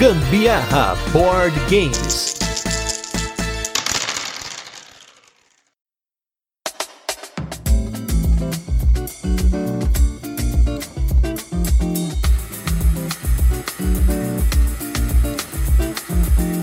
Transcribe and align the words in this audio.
Gambiarra 0.00 0.96
Board 1.12 1.54
Games. 1.68 2.34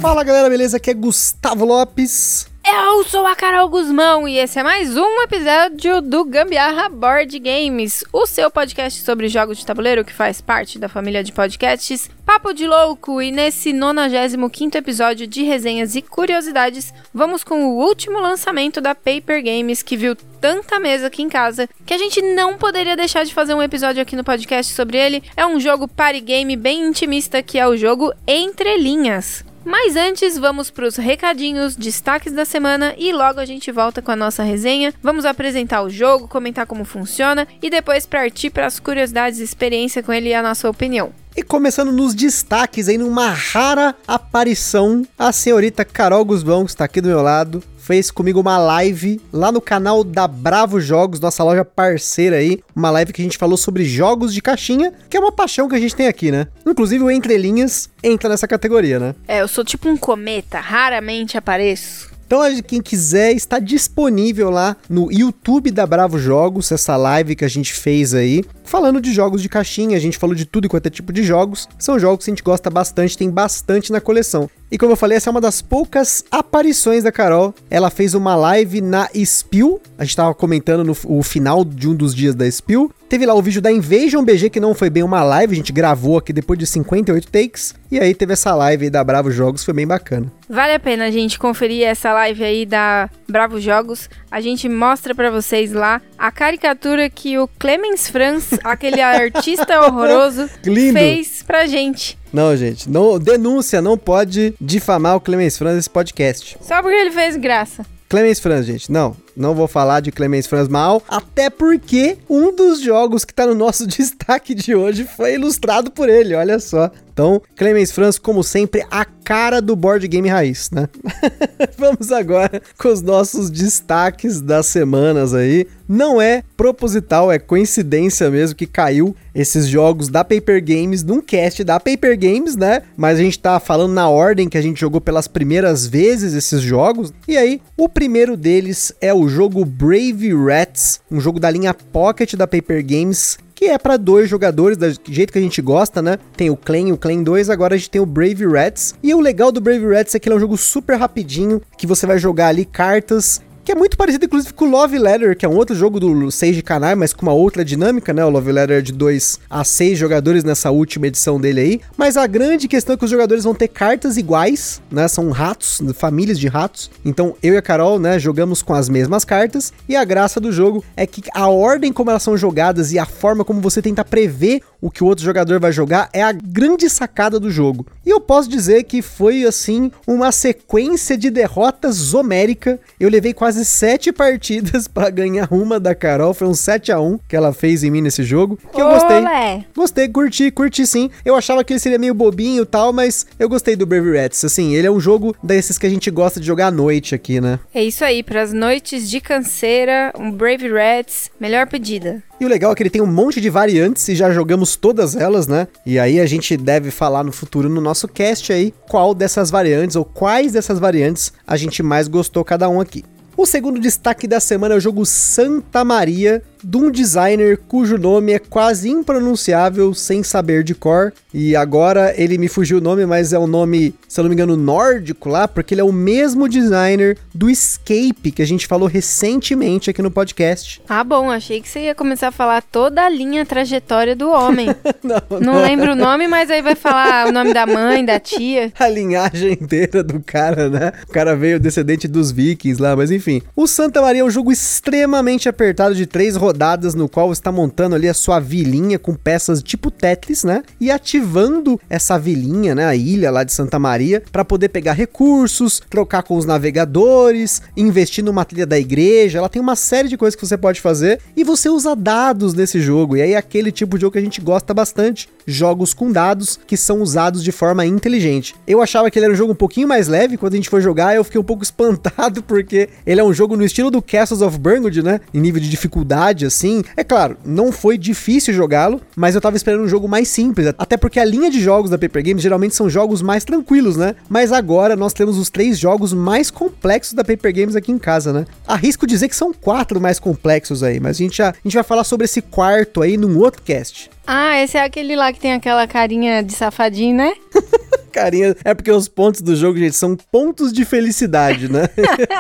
Fala 0.02 0.24
galera, 0.24 0.50
beleza? 0.50 0.78
Aqui 0.78 0.90
é 0.90 0.94
Gustavo 0.96 1.64
Lopes. 1.64 2.48
Eu 2.70 3.02
sou 3.06 3.26
a 3.26 3.34
Carol 3.34 3.70
Guzmão 3.70 4.28
e 4.28 4.38
esse 4.38 4.60
é 4.60 4.64
mais 4.64 4.98
um 4.98 5.22
episódio 5.22 6.02
do 6.02 6.26
Gambiarra 6.26 6.90
Board 6.90 7.40
Games, 7.40 8.04
o 8.12 8.26
seu 8.26 8.52
podcast 8.52 9.04
sobre 9.04 9.30
jogos 9.30 9.58
de 9.58 9.66
tabuleiro 9.66 10.04
que 10.04 10.12
faz 10.12 10.42
parte 10.42 10.78
da 10.78 10.90
família 10.90 11.24
de 11.24 11.32
podcasts 11.32 12.10
Papo 12.26 12.54
de 12.54 12.68
Louco. 12.68 13.22
E 13.22 13.32
nesse 13.32 13.72
95 13.72 14.78
episódio 14.78 15.26
de 15.26 15.44
resenhas 15.44 15.96
e 15.96 16.02
curiosidades, 16.02 16.94
vamos 17.14 17.42
com 17.42 17.68
o 17.68 17.78
último 17.78 18.20
lançamento 18.20 18.82
da 18.82 18.94
Paper 18.94 19.42
Games 19.42 19.82
que 19.82 19.96
viu 19.96 20.14
tanta 20.42 20.78
mesa 20.78 21.08
aqui 21.08 21.24
em 21.24 21.30
casa 21.30 21.70
que 21.86 21.94
a 21.94 21.98
gente 21.98 22.22
não 22.22 22.58
poderia 22.58 22.98
deixar 22.98 23.24
de 23.24 23.34
fazer 23.34 23.54
um 23.54 23.64
episódio 23.64 24.02
aqui 24.02 24.18
no 24.18 24.26
podcast 24.26 24.74
sobre 24.74 24.98
ele. 24.98 25.24
É 25.38 25.46
um 25.46 25.58
jogo 25.58 25.88
party 25.88 26.20
game 26.20 26.58
bem 26.58 26.86
intimista 26.86 27.42
que 27.42 27.58
é 27.58 27.66
o 27.66 27.78
jogo 27.78 28.14
Entre 28.28 28.78
Linhas. 28.78 29.47
Mas 29.68 29.98
antes, 29.98 30.38
vamos 30.38 30.72
para 30.72 30.88
os 30.88 30.96
recadinhos, 30.96 31.76
destaques 31.76 32.32
da 32.32 32.46
semana 32.46 32.96
e 32.98 33.12
logo 33.12 33.42
a 33.42 33.46
gente 33.46 33.70
volta 33.70 34.02
com 34.02 34.10
a 34.10 34.16
nossa 34.16 34.42
resenha. 34.42 34.94
Vamos 35.04 35.26
apresentar 35.26 35.82
o 35.82 35.90
jogo, 35.90 36.26
comentar 36.26 36.66
como 36.66 36.86
funciona 36.86 37.46
e 37.62 37.70
depois 37.70 38.06
partir 38.06 38.50
para 38.50 38.66
as 38.66 38.80
curiosidades 38.80 39.40
experiência 39.40 40.02
com 40.02 40.14
ele 40.14 40.30
e 40.30 40.34
a 40.34 40.42
nossa 40.42 40.70
opinião. 40.70 41.12
E 41.38 41.44
começando 41.44 41.92
nos 41.92 42.16
destaques 42.16 42.90
aí, 42.90 42.98
numa 42.98 43.30
rara 43.30 43.94
aparição, 44.08 45.06
a 45.20 45.32
senhorita 45.32 45.86
Carol 45.86 46.26
Guzmão, 46.26 46.66
que 46.66 46.72
está 46.72 46.86
aqui 46.86 47.00
do 47.00 47.10
meu 47.10 47.22
lado, 47.22 47.64
fez 47.78 48.10
comigo 48.10 48.40
uma 48.40 48.58
live 48.58 49.22
lá 49.32 49.52
no 49.52 49.62
canal 49.62 50.04
da 50.04 50.28
Bravo 50.28 50.80
Jogos, 50.82 51.20
nossa 51.20 51.44
loja 51.44 51.64
parceira 51.64 52.38
aí. 52.38 52.60
Uma 52.76 52.90
live 52.90 53.14
que 53.14 53.22
a 53.22 53.24
gente 53.24 53.38
falou 53.38 53.56
sobre 53.56 53.86
jogos 53.86 54.34
de 54.34 54.42
caixinha, 54.42 54.92
que 55.08 55.16
é 55.16 55.20
uma 55.20 55.32
paixão 55.32 55.70
que 55.70 55.76
a 55.76 55.80
gente 55.80 55.96
tem 55.96 56.08
aqui, 56.08 56.32
né? 56.32 56.48
Inclusive 56.66 57.04
o 57.04 57.12
Entre 57.12 57.38
Linhas 57.38 57.88
entra 58.02 58.30
nessa 58.30 58.48
categoria, 58.48 58.98
né? 58.98 59.14
É, 59.28 59.42
eu 59.42 59.48
sou 59.48 59.64
tipo 59.64 59.88
um 59.88 59.96
cometa, 59.96 60.60
raramente 60.60 61.38
apareço. 61.38 62.18
Então, 62.28 62.42
quem 62.62 62.82
quiser, 62.82 63.32
está 63.32 63.58
disponível 63.58 64.50
lá 64.50 64.76
no 64.90 65.10
YouTube 65.10 65.72
da 65.72 65.86
Bravo 65.86 66.20
Jogos, 66.20 66.74
essa 66.74 66.98
live 66.98 67.38
que 67.38 67.46
a 67.46 67.48
gente 67.48 67.72
fez 67.74 68.14
aí, 68.14 68.44
falando 68.68 69.02
de 69.02 69.14
jogos 69.14 69.42
de 69.42 69.50
caixinha. 69.50 69.98
A 69.98 70.00
gente 70.00 70.18
falou 70.18 70.36
de 70.36 70.46
tudo 70.46 70.70
quanto 70.70 70.86
é 70.86 70.90
tipo 70.90 71.12
de 71.12 71.24
jogos. 71.24 71.68
São 71.80 71.98
jogos 71.98 72.26
que 72.26 72.32
a 72.32 72.34
gente 72.34 72.44
gosta 72.44 72.70
bastante, 72.70 73.18
tem 73.18 73.30
bastante 73.30 73.92
na 73.92 74.02
coleção. 74.02 74.50
E 74.70 74.78
como 74.78 74.92
eu 74.92 74.98
falei, 74.98 75.18
essa 75.18 75.30
é 75.30 75.32
uma 75.32 75.40
das 75.40 75.62
poucas 75.62 76.26
aparições 76.30 77.04
da 77.04 77.12
Carol. 77.12 77.56
Ela 77.70 77.90
fez 77.90 78.14
uma 78.14 78.36
live 78.36 78.82
na 78.82 79.10
Spill. 79.16 79.82
A 79.98 80.04
gente 80.04 80.16
tava 80.16 80.36
comentando 80.36 80.84
no 80.84 80.96
o 81.06 81.24
final 81.24 81.64
de 81.64 81.88
um 81.88 81.96
dos 81.96 82.14
dias 82.14 82.36
da 82.36 82.50
Spill. 82.50 82.92
Teve 83.08 83.26
lá 83.26 83.34
o 83.34 83.42
vídeo 83.42 83.62
da 83.62 83.72
Invasion 83.72 84.22
BG, 84.22 84.50
que 84.50 84.60
não 84.60 84.76
foi 84.76 84.90
bem 84.90 85.02
uma 85.02 85.24
live, 85.24 85.54
a 85.54 85.56
gente 85.56 85.72
gravou 85.72 86.18
aqui 86.18 86.34
depois 86.34 86.60
de 86.60 86.68
58 86.68 87.32
takes. 87.32 87.74
E 87.90 87.98
aí 87.98 88.14
teve 88.14 88.34
essa 88.34 88.54
live 88.54 88.84
aí 88.84 88.90
da 88.90 89.02
Bravo 89.02 89.32
Jogos, 89.32 89.64
foi 89.64 89.74
bem 89.74 89.88
bacana. 89.88 90.30
Vale 90.50 90.74
a 90.74 90.80
pena 90.80 91.06
a 91.06 91.12
gente 91.12 91.40
conferir 91.40 91.88
essa 91.88 92.12
live 92.12 92.44
aí 92.44 92.66
da 92.66 93.10
Bravo 93.26 93.62
Jogos. 93.62 94.10
A 94.30 94.42
gente 94.42 94.68
mostra 94.68 95.16
para 95.16 95.32
vocês 95.32 95.72
lá 95.72 96.02
a 96.18 96.32
caricatura 96.32 97.10
que 97.10 97.38
o 97.38 97.48
Clemens 97.48 98.10
Franz, 98.10 98.50
aquele 98.64 99.02
artista 99.02 99.82
horroroso, 99.86 100.50
Lindo. 100.66 100.94
fez 100.94 101.44
pra 101.44 101.66
gente. 101.66 102.18
Não, 102.34 102.56
gente, 102.56 102.90
não, 102.90 103.20
denúncia, 103.20 103.82
não 103.82 103.98
pode 103.98 104.54
difamar 104.60 105.16
o 105.16 105.22
Clemens 105.22 105.58
Franz 105.58 105.76
nesse 105.76 105.90
podcast. 105.90 106.58
Só 106.62 106.82
porque 106.82 106.96
ele 106.96 107.12
fez 107.12 107.36
graça. 107.38 107.86
Clemens 108.10 108.40
Franz, 108.40 108.66
gente, 108.66 108.90
não, 108.90 109.16
não 109.36 109.54
vou 109.54 109.68
falar 109.68 110.00
de 110.00 110.14
Clemens 110.14 110.48
Franz 110.48 110.70
mal, 110.70 111.04
até 111.10 111.50
porque 111.50 112.18
um 112.30 112.56
dos 112.56 112.82
jogos 112.82 113.26
que 113.26 113.34
tá 113.34 113.46
no 113.46 113.54
nosso 113.54 113.86
destaque 113.88 114.56
de 114.56 114.74
hoje 114.74 115.04
foi 115.04 115.34
ilustrado 115.34 115.92
por 115.92 116.08
ele, 116.08 116.34
olha 116.34 116.58
só. 116.60 116.90
Então, 117.18 117.42
Clemens 117.56 117.92
Franz, 117.92 118.20
como 118.20 118.44
sempre, 118.44 118.86
a 118.92 119.04
cara 119.04 119.60
do 119.60 119.76
board 119.76 120.08
game 120.08 120.30
raiz, 120.30 120.70
né? 120.70 120.88
Vamos 121.76 122.12
agora 122.12 122.62
com 122.78 122.90
os 122.90 123.02
nossos 123.02 123.50
destaques 123.50 124.40
das 124.40 124.68
semanas 124.68 125.34
aí. 125.34 125.66
Não 125.90 126.22
é 126.22 126.44
proposital, 126.56 127.32
é 127.32 127.40
coincidência 127.40 128.30
mesmo 128.30 128.56
que 128.56 128.68
caiu 128.68 129.16
esses 129.34 129.66
jogos 129.66 130.10
da 130.10 130.24
Paper 130.24 130.64
Games 130.64 131.02
num 131.02 131.20
cast 131.20 131.64
da 131.64 131.80
Paper 131.80 132.20
Games, 132.20 132.56
né? 132.56 132.84
Mas 132.96 133.18
a 133.18 133.24
gente 133.24 133.40
tá 133.40 133.60
falando 133.60 133.94
na 133.94 134.08
ordem 134.08 134.48
que 134.48 134.58
a 134.58 134.62
gente 134.62 134.80
jogou 134.80 135.02
pelas 135.02 135.28
primeiras 135.28 135.88
vezes 135.88 136.36
esses 136.36 136.62
jogos. 136.62 137.12
E 137.28 137.36
aí, 137.36 137.60
o 137.76 137.90
primeiro 137.90 138.38
deles 138.38 138.94
é 139.02 139.12
o 139.12 139.28
jogo 139.28 139.66
Brave 139.66 140.36
Rats, 140.36 141.00
um 141.10 141.20
jogo 141.20 141.40
da 141.40 141.50
linha 141.50 141.74
Pocket 141.74 142.36
da 142.36 142.46
Paper 142.46 142.86
Games, 142.86 143.40
que 143.58 143.66
é 143.66 143.78
para 143.80 143.98
dois 143.98 144.30
jogadores, 144.30 144.78
do 144.78 144.88
jeito 145.12 145.34
que 145.34 145.40
a 145.40 145.42
gente 145.42 145.64
gosta, 145.64 146.00
né? 146.00 146.20
Tem 146.36 146.48
o 146.48 146.56
Clan 146.56 146.94
o 146.94 146.98
Clan 146.98 147.24
2, 147.24 147.50
agora 147.50 147.74
a 147.74 147.78
gente 147.78 147.90
tem 147.90 148.00
o 148.00 148.06
Brave 148.06 148.46
Rats. 148.46 148.94
E 149.02 149.16
o 149.16 149.20
legal 149.20 149.52
do 149.52 149.60
Brave 149.60 149.96
Rats 149.96 150.14
é 150.14 150.20
que 150.20 150.30
ele 150.30 150.36
é 150.36 150.38
um 150.38 150.40
jogo 150.40 150.56
super 150.56 150.96
rapidinho, 150.96 151.60
que 151.76 151.88
você 151.88 152.06
vai 152.06 152.20
jogar 152.20 152.50
ali 152.50 152.66
cartas 152.66 153.42
que 153.68 153.74
é 153.74 153.76
muito 153.76 153.98
parecido, 153.98 154.24
inclusive, 154.24 154.54
com 154.54 154.64
o 154.64 154.70
Love 154.70 154.98
Letter, 154.98 155.36
que 155.36 155.46
é 155.46 155.50
um 155.50 155.58
outro 155.58 155.76
jogo 155.76 156.00
do 156.00 156.32
Sage 156.32 156.62
Canai, 156.62 156.96
mas 156.96 157.12
com 157.12 157.24
uma 157.24 157.34
outra 157.34 157.66
dinâmica, 157.66 158.14
né? 158.14 158.24
O 158.24 158.30
Love 158.30 158.50
Letter 158.50 158.78
é 158.78 158.82
de 158.82 158.94
2 158.94 159.42
a 159.50 159.62
6 159.62 160.00
jogadores 160.00 160.46
nessa 160.46 160.72
última 160.72 161.08
edição 161.08 161.38
dele 161.38 161.60
aí. 161.60 161.82
Mas 161.98 162.16
a 162.16 162.26
grande 162.26 162.66
questão 162.70 162.96
é 162.96 162.98
que 162.98 163.04
os 163.04 163.12
jogadores 163.12 163.44
vão 163.44 163.54
ter 163.54 163.68
cartas 163.68 164.16
iguais, 164.16 164.82
né? 164.90 165.06
São 165.10 165.32
ratos, 165.32 165.82
famílias 165.96 166.40
de 166.40 166.48
ratos. 166.48 166.90
Então, 167.04 167.36
eu 167.44 167.56
e 167.56 167.58
a 167.58 167.62
Carol, 167.62 168.00
né, 168.00 168.18
jogamos 168.18 168.62
com 168.62 168.74
as 168.74 168.88
mesmas 168.88 169.26
cartas. 169.26 169.74
E 169.90 169.98
a 169.98 170.06
graça 170.06 170.40
do 170.40 170.50
jogo 170.50 170.82
é 170.96 171.06
que 171.06 171.22
a 171.34 171.50
ordem 171.50 171.92
como 171.92 172.10
elas 172.10 172.24
são 172.24 172.38
jogadas 172.38 172.94
e 172.94 173.00
a 173.00 173.06
forma 173.06 173.44
como 173.44 173.60
você 173.60 173.82
tenta 173.82 174.06
prever 174.06 174.62
o 174.82 174.90
que 174.90 175.04
o 175.04 175.08
outro 175.08 175.26
jogador 175.26 175.60
vai 175.60 175.72
jogar 175.72 176.10
é 176.14 176.24
a 176.24 176.32
grande 176.32 176.90
sacada 176.90 177.38
do 177.40 177.52
jogo. 177.52 177.86
E 178.06 178.10
eu 178.10 178.22
posso 178.22 178.48
dizer 178.48 178.84
que 178.84 179.02
foi, 179.02 179.44
assim, 179.44 179.92
uma 180.06 180.32
sequência 180.32 181.18
de 181.18 181.30
derrotas 181.30 182.14
homérica. 182.14 182.80
Eu 182.98 183.10
levei 183.10 183.34
quase 183.34 183.57
quase 183.58 183.66
sete 183.66 184.12
partidas 184.12 184.88
para 184.88 185.10
ganhar 185.10 185.48
uma 185.52 185.80
da 185.80 185.96
Carol. 185.96 186.34
Foi 186.34 186.48
um 186.48 186.54
7 186.54 186.92
a 186.92 187.00
1 187.00 187.20
que 187.28 187.36
ela 187.36 187.54
fez 187.54 187.84
em 187.84 187.90
mim 187.90 188.02
nesse 188.02 188.24
jogo. 188.24 188.60
Que 188.74 188.82
eu 188.82 188.90
gostei. 188.90 189.18
Olé. 189.18 189.66
Gostei, 189.76 190.08
curti, 190.08 190.52
curti 190.52 190.86
sim. 190.86 191.10
Eu 191.26 191.36
achava 191.36 191.64
que 191.64 191.74
ele 191.74 191.80
seria 191.80 191.98
meio 191.98 192.14
bobinho 192.14 192.64
e 192.64 192.66
tal, 192.66 192.94
mas 192.94 193.26
eu 193.40 193.50
gostei 193.50 193.76
do 193.76 193.86
Brave 193.86 194.18
Rats. 194.18 194.44
Assim, 194.44 194.76
ele 194.76 194.88
é 194.88 194.92
um 194.92 195.00
jogo 195.00 195.36
desses 195.42 195.78
que 195.78 195.88
a 195.88 195.90
gente 195.90 196.12
gosta 196.12 196.40
de 196.40 196.46
jogar 196.46 196.68
à 196.68 196.72
noite 196.72 197.16
aqui, 197.16 197.42
né? 197.42 197.60
É 197.74 197.84
isso 197.84 198.04
aí, 198.04 198.22
para 198.22 198.42
as 198.42 198.54
noites 198.54 199.10
de 199.10 199.20
canseira, 199.20 200.14
um 200.18 200.32
Brave 200.32 200.68
Rats, 200.68 201.32
melhor 201.40 201.68
pedida. 201.68 202.22
E 202.40 202.46
o 202.46 202.48
legal 202.48 202.72
é 202.72 202.76
que 202.76 202.84
ele 202.84 202.90
tem 202.92 203.02
um 203.02 203.08
monte 203.08 203.42
de 203.42 203.50
variantes 203.50 204.08
e 204.10 204.16
já 204.16 204.32
jogamos 204.32 204.76
todas 204.76 205.16
elas, 205.16 205.48
né? 205.48 205.68
E 205.84 205.98
aí 205.98 206.20
a 206.20 206.26
gente 206.28 206.56
deve 206.56 206.92
falar 206.92 207.24
no 207.24 207.32
futuro 207.32 207.68
no 207.68 207.82
nosso 207.82 208.08
cast 208.08 208.54
aí 208.54 208.72
qual 208.88 209.16
dessas 209.16 209.50
variantes 209.50 209.96
ou 209.96 210.06
quais 210.06 210.52
dessas 210.52 210.78
variantes 210.78 211.34
a 211.48 211.58
gente 211.58 211.82
mais 211.82 212.08
gostou 212.08 212.46
cada 212.46 212.70
um 212.70 212.80
aqui. 212.80 213.04
O 213.38 213.46
segundo 213.46 213.80
destaque 213.80 214.28
da 214.28 214.40
semana 214.40 214.74
é 214.74 214.78
o 214.78 214.82
jogo 214.82 215.06
Santa 215.06 215.86
Maria, 215.86 216.42
de 216.64 216.78
um 216.78 216.90
designer 216.90 217.58
cujo 217.68 217.98
nome 217.98 218.34
é 218.34 218.40
quase 218.40 218.90
impronunciável 218.90 219.94
sem 219.94 220.24
saber 220.24 220.64
de 220.64 220.74
cor. 220.74 221.14
E 221.34 221.56
agora 221.56 222.14
ele 222.18 222.38
me 222.38 222.48
fugiu 222.48 222.78
o 222.78 222.82
nome, 222.82 223.06
mas 223.06 223.34
é 223.34 223.40
um 223.40 223.48
nome, 223.48 223.94
se 224.08 224.20
eu 224.20 224.24
não 224.24 224.30
me 224.30 224.36
engano, 224.36 224.56
nórdico 224.56 225.30
lá, 225.30 225.48
porque 225.48 225.74
ele 225.74 225.82
é 225.82 225.84
o 225.84 225.92
mesmo 225.92 226.48
designer 226.48 227.18
do 227.34 227.50
Escape 227.50 228.32
que 228.32 228.42
a 228.42 228.48
gente 228.48 228.66
falou 228.66 228.88
recentemente 228.88 229.90
aqui 229.90 230.02
no 230.02 230.12
podcast. 230.12 230.82
Ah, 230.90 231.04
bom, 231.04 231.30
achei 231.30 231.62
que 231.62 231.70
você 231.70 231.82
ia 231.82 231.94
começar 231.94 232.30
a 232.30 232.32
falar 232.32 232.62
toda 232.62 233.06
a 233.06 233.10
linha 233.10 233.46
trajetória 233.46 234.16
do 234.16 234.32
homem. 234.32 234.68
não, 235.04 235.22
Não 235.40 235.58
não 235.58 235.62
lembro 235.62 235.94
o 235.94 235.96
nome, 235.96 236.28
mas 236.28 236.50
aí 236.52 236.62
vai 236.62 236.76
falar 236.76 237.28
o 237.28 237.32
nome 237.32 237.54
da 237.54 237.66
mãe, 237.66 238.06
da 238.06 238.20
tia. 238.20 238.72
a 238.80 238.88
linhagem 238.88 239.54
inteira 239.54 240.04
do 240.04 240.20
cara, 240.20 240.70
né? 240.70 240.92
O 241.08 241.12
cara 241.12 241.36
veio 241.36 241.60
descendente 241.60 242.08
dos 242.08 242.32
vikings 242.32 242.82
lá, 242.82 242.96
mas 242.96 243.12
enfim. 243.12 243.42
O 243.56 243.68
Santa 243.68 244.02
Maria 244.02 244.22
é 244.22 244.24
um 244.24 244.30
jogo 244.30 244.52
extremamente 244.52 245.50
apertado 245.50 245.96
de 245.96 246.06
três 246.06 246.36
rodadas, 246.36 246.47
no 246.96 247.10
qual 247.10 247.32
está 247.32 247.52
montando 247.52 247.96
ali 247.96 248.08
a 248.08 248.14
sua 248.14 248.40
vilinha 248.40 249.00
com 249.00 249.14
peças 249.14 249.62
tipo 249.62 249.90
Tetris, 249.90 250.44
né? 250.44 250.64
E 250.80 250.92
ativando 250.92 251.80
essa 251.90 252.18
vilinha, 252.18 252.76
né? 252.76 252.86
A 252.86 252.96
ilha 252.96 253.32
lá 253.32 253.44
de 253.44 253.54
Santa 253.54 253.80
Maria, 253.80 254.24
para 254.32 254.46
poder 254.46 254.70
pegar 254.70 254.94
recursos, 254.94 255.82
trocar 255.90 256.24
com 256.24 256.38
os 256.38 256.46
navegadores, 256.46 257.62
investir 257.76 258.24
numa 258.24 258.46
trilha 258.46 258.66
da 258.66 258.80
igreja. 258.80 259.40
Ela 259.40 259.50
tem 259.50 259.62
uma 259.62 259.76
série 259.76 260.08
de 260.08 260.18
coisas 260.18 260.36
que 260.36 260.46
você 260.46 260.58
pode 260.58 260.82
fazer 260.82 261.20
e 261.36 261.44
você 261.44 261.70
usa 261.70 261.96
dados 261.96 262.54
nesse 262.54 262.80
jogo. 262.80 263.18
E 263.18 263.22
aí 263.22 263.34
é 263.34 263.38
aquele 263.38 263.72
tipo 263.72 263.98
de 263.98 264.02
jogo 264.02 264.14
que 264.14 264.20
a 264.20 264.22
gente 264.22 264.42
gosta 264.42 264.74
bastante. 264.74 265.30
Jogos 265.48 265.94
com 265.94 266.12
dados 266.12 266.60
que 266.68 266.76
são 266.76 267.02
usados 267.02 267.42
de 267.42 267.54
forma 267.54 267.86
inteligente. 267.86 268.54
Eu 268.68 268.82
achava 268.82 269.10
que 269.10 269.18
ele 269.18 269.26
era 269.26 269.34
um 269.34 269.38
jogo 269.38 269.54
um 269.54 269.56
pouquinho 269.56 269.88
mais 269.88 270.10
leve. 270.10 270.36
Quando 270.36 270.54
a 270.54 270.56
gente 270.58 270.70
foi 270.70 270.82
jogar, 270.82 271.16
eu 271.16 271.24
fiquei 271.24 271.40
um 271.40 271.44
pouco 271.44 271.64
espantado, 271.66 272.44
porque 272.44 272.90
ele 273.06 273.22
é 273.22 273.24
um 273.24 273.34
jogo 273.34 273.56
no 273.56 273.64
estilo 273.64 273.90
do 273.90 274.02
Castles 274.02 274.42
of 274.42 274.58
Burgundy, 274.58 275.02
né? 275.02 275.22
Em 275.34 275.40
nível 275.40 275.62
de 275.62 275.70
dificuldade 275.70 276.46
assim. 276.46 276.84
É 276.98 277.04
claro, 277.04 277.38
não 277.46 277.72
foi 277.72 277.98
difícil 277.98 278.54
jogá-lo, 278.54 279.02
mas 279.16 279.36
eu 279.36 279.42
tava 279.42 279.56
esperando 279.56 279.84
um 279.84 279.88
jogo 279.88 280.08
mais 280.08 280.28
simples. 280.28 280.74
Até 280.78 280.98
porque 280.98 281.20
a 281.20 281.26
linha 281.26 281.50
de 281.50 281.62
jogos 281.62 281.90
da 281.90 281.98
Paper 281.98 282.24
Games 282.24 282.44
geralmente 282.44 282.76
são 282.76 282.90
jogos 282.90 283.22
mais 283.22 283.46
tranquilos, 283.46 283.96
né? 283.96 284.16
Mas 284.28 284.52
agora 284.52 284.96
nós 284.96 285.14
temos 285.14 285.38
os 285.38 285.50
três 285.50 285.80
jogos 285.80 286.12
mais 286.12 286.52
complexos 286.52 287.14
da 287.14 287.24
Paper 287.24 287.54
Games 287.54 287.76
aqui 287.76 287.92
em 287.92 287.98
casa, 287.98 288.34
né? 288.34 288.46
Arrisco 288.68 289.08
dizer 289.08 289.30
que 289.30 289.36
são 289.36 289.54
quatro 289.54 290.02
mais 290.02 290.20
complexos 290.20 290.84
aí, 290.84 291.00
mas 291.00 291.18
a 291.18 291.20
gente, 291.20 291.38
já, 291.38 291.50
a 291.50 291.56
gente 291.64 291.76
vai 291.76 291.84
falar 291.84 292.04
sobre 292.04 292.26
esse 292.26 292.42
quarto 292.42 293.02
aí 293.02 293.18
num 293.18 293.38
outro 293.38 293.62
cast. 293.62 294.10
Ah, 294.28 294.62
esse 294.62 294.78
é 294.78 294.84
aquele 294.84 295.16
lá 295.16 295.32
que 295.32 295.40
tem 295.40 295.54
aquela 295.54 295.88
carinha 295.88 296.44
de 296.44 296.54
safadinho, 296.54 297.16
né? 297.16 297.34
carinha. 298.18 298.56
É 298.66 298.74
porque 298.74 298.92
os 298.92 299.08
pontos 299.08 299.42
do 299.42 299.56
jogo, 299.56 299.78
gente, 299.78 299.96
são 299.96 300.16
pontos 300.16 300.74
de 300.74 300.84
felicidade, 300.84 301.72
né? 301.72 301.88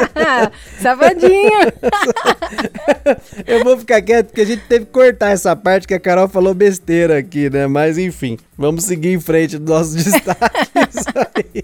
Safadinho! 0.81 1.51
Eu 3.45 3.63
vou 3.63 3.77
ficar 3.77 4.01
quieto 4.01 4.27
porque 4.27 4.41
a 4.41 4.45
gente 4.45 4.63
teve 4.67 4.85
que 4.85 4.91
cortar 4.91 5.29
essa 5.29 5.55
parte 5.55 5.87
que 5.87 5.93
a 5.93 5.99
Carol 5.99 6.27
falou 6.27 6.53
besteira 6.53 7.19
aqui, 7.19 7.49
né? 7.49 7.67
Mas 7.67 7.97
enfim, 7.97 8.37
vamos 8.57 8.85
seguir 8.85 9.13
em 9.13 9.19
frente 9.19 9.57
dos 9.57 9.69
nossos 9.69 10.03
destaques 10.03 11.05
aí. 11.35 11.63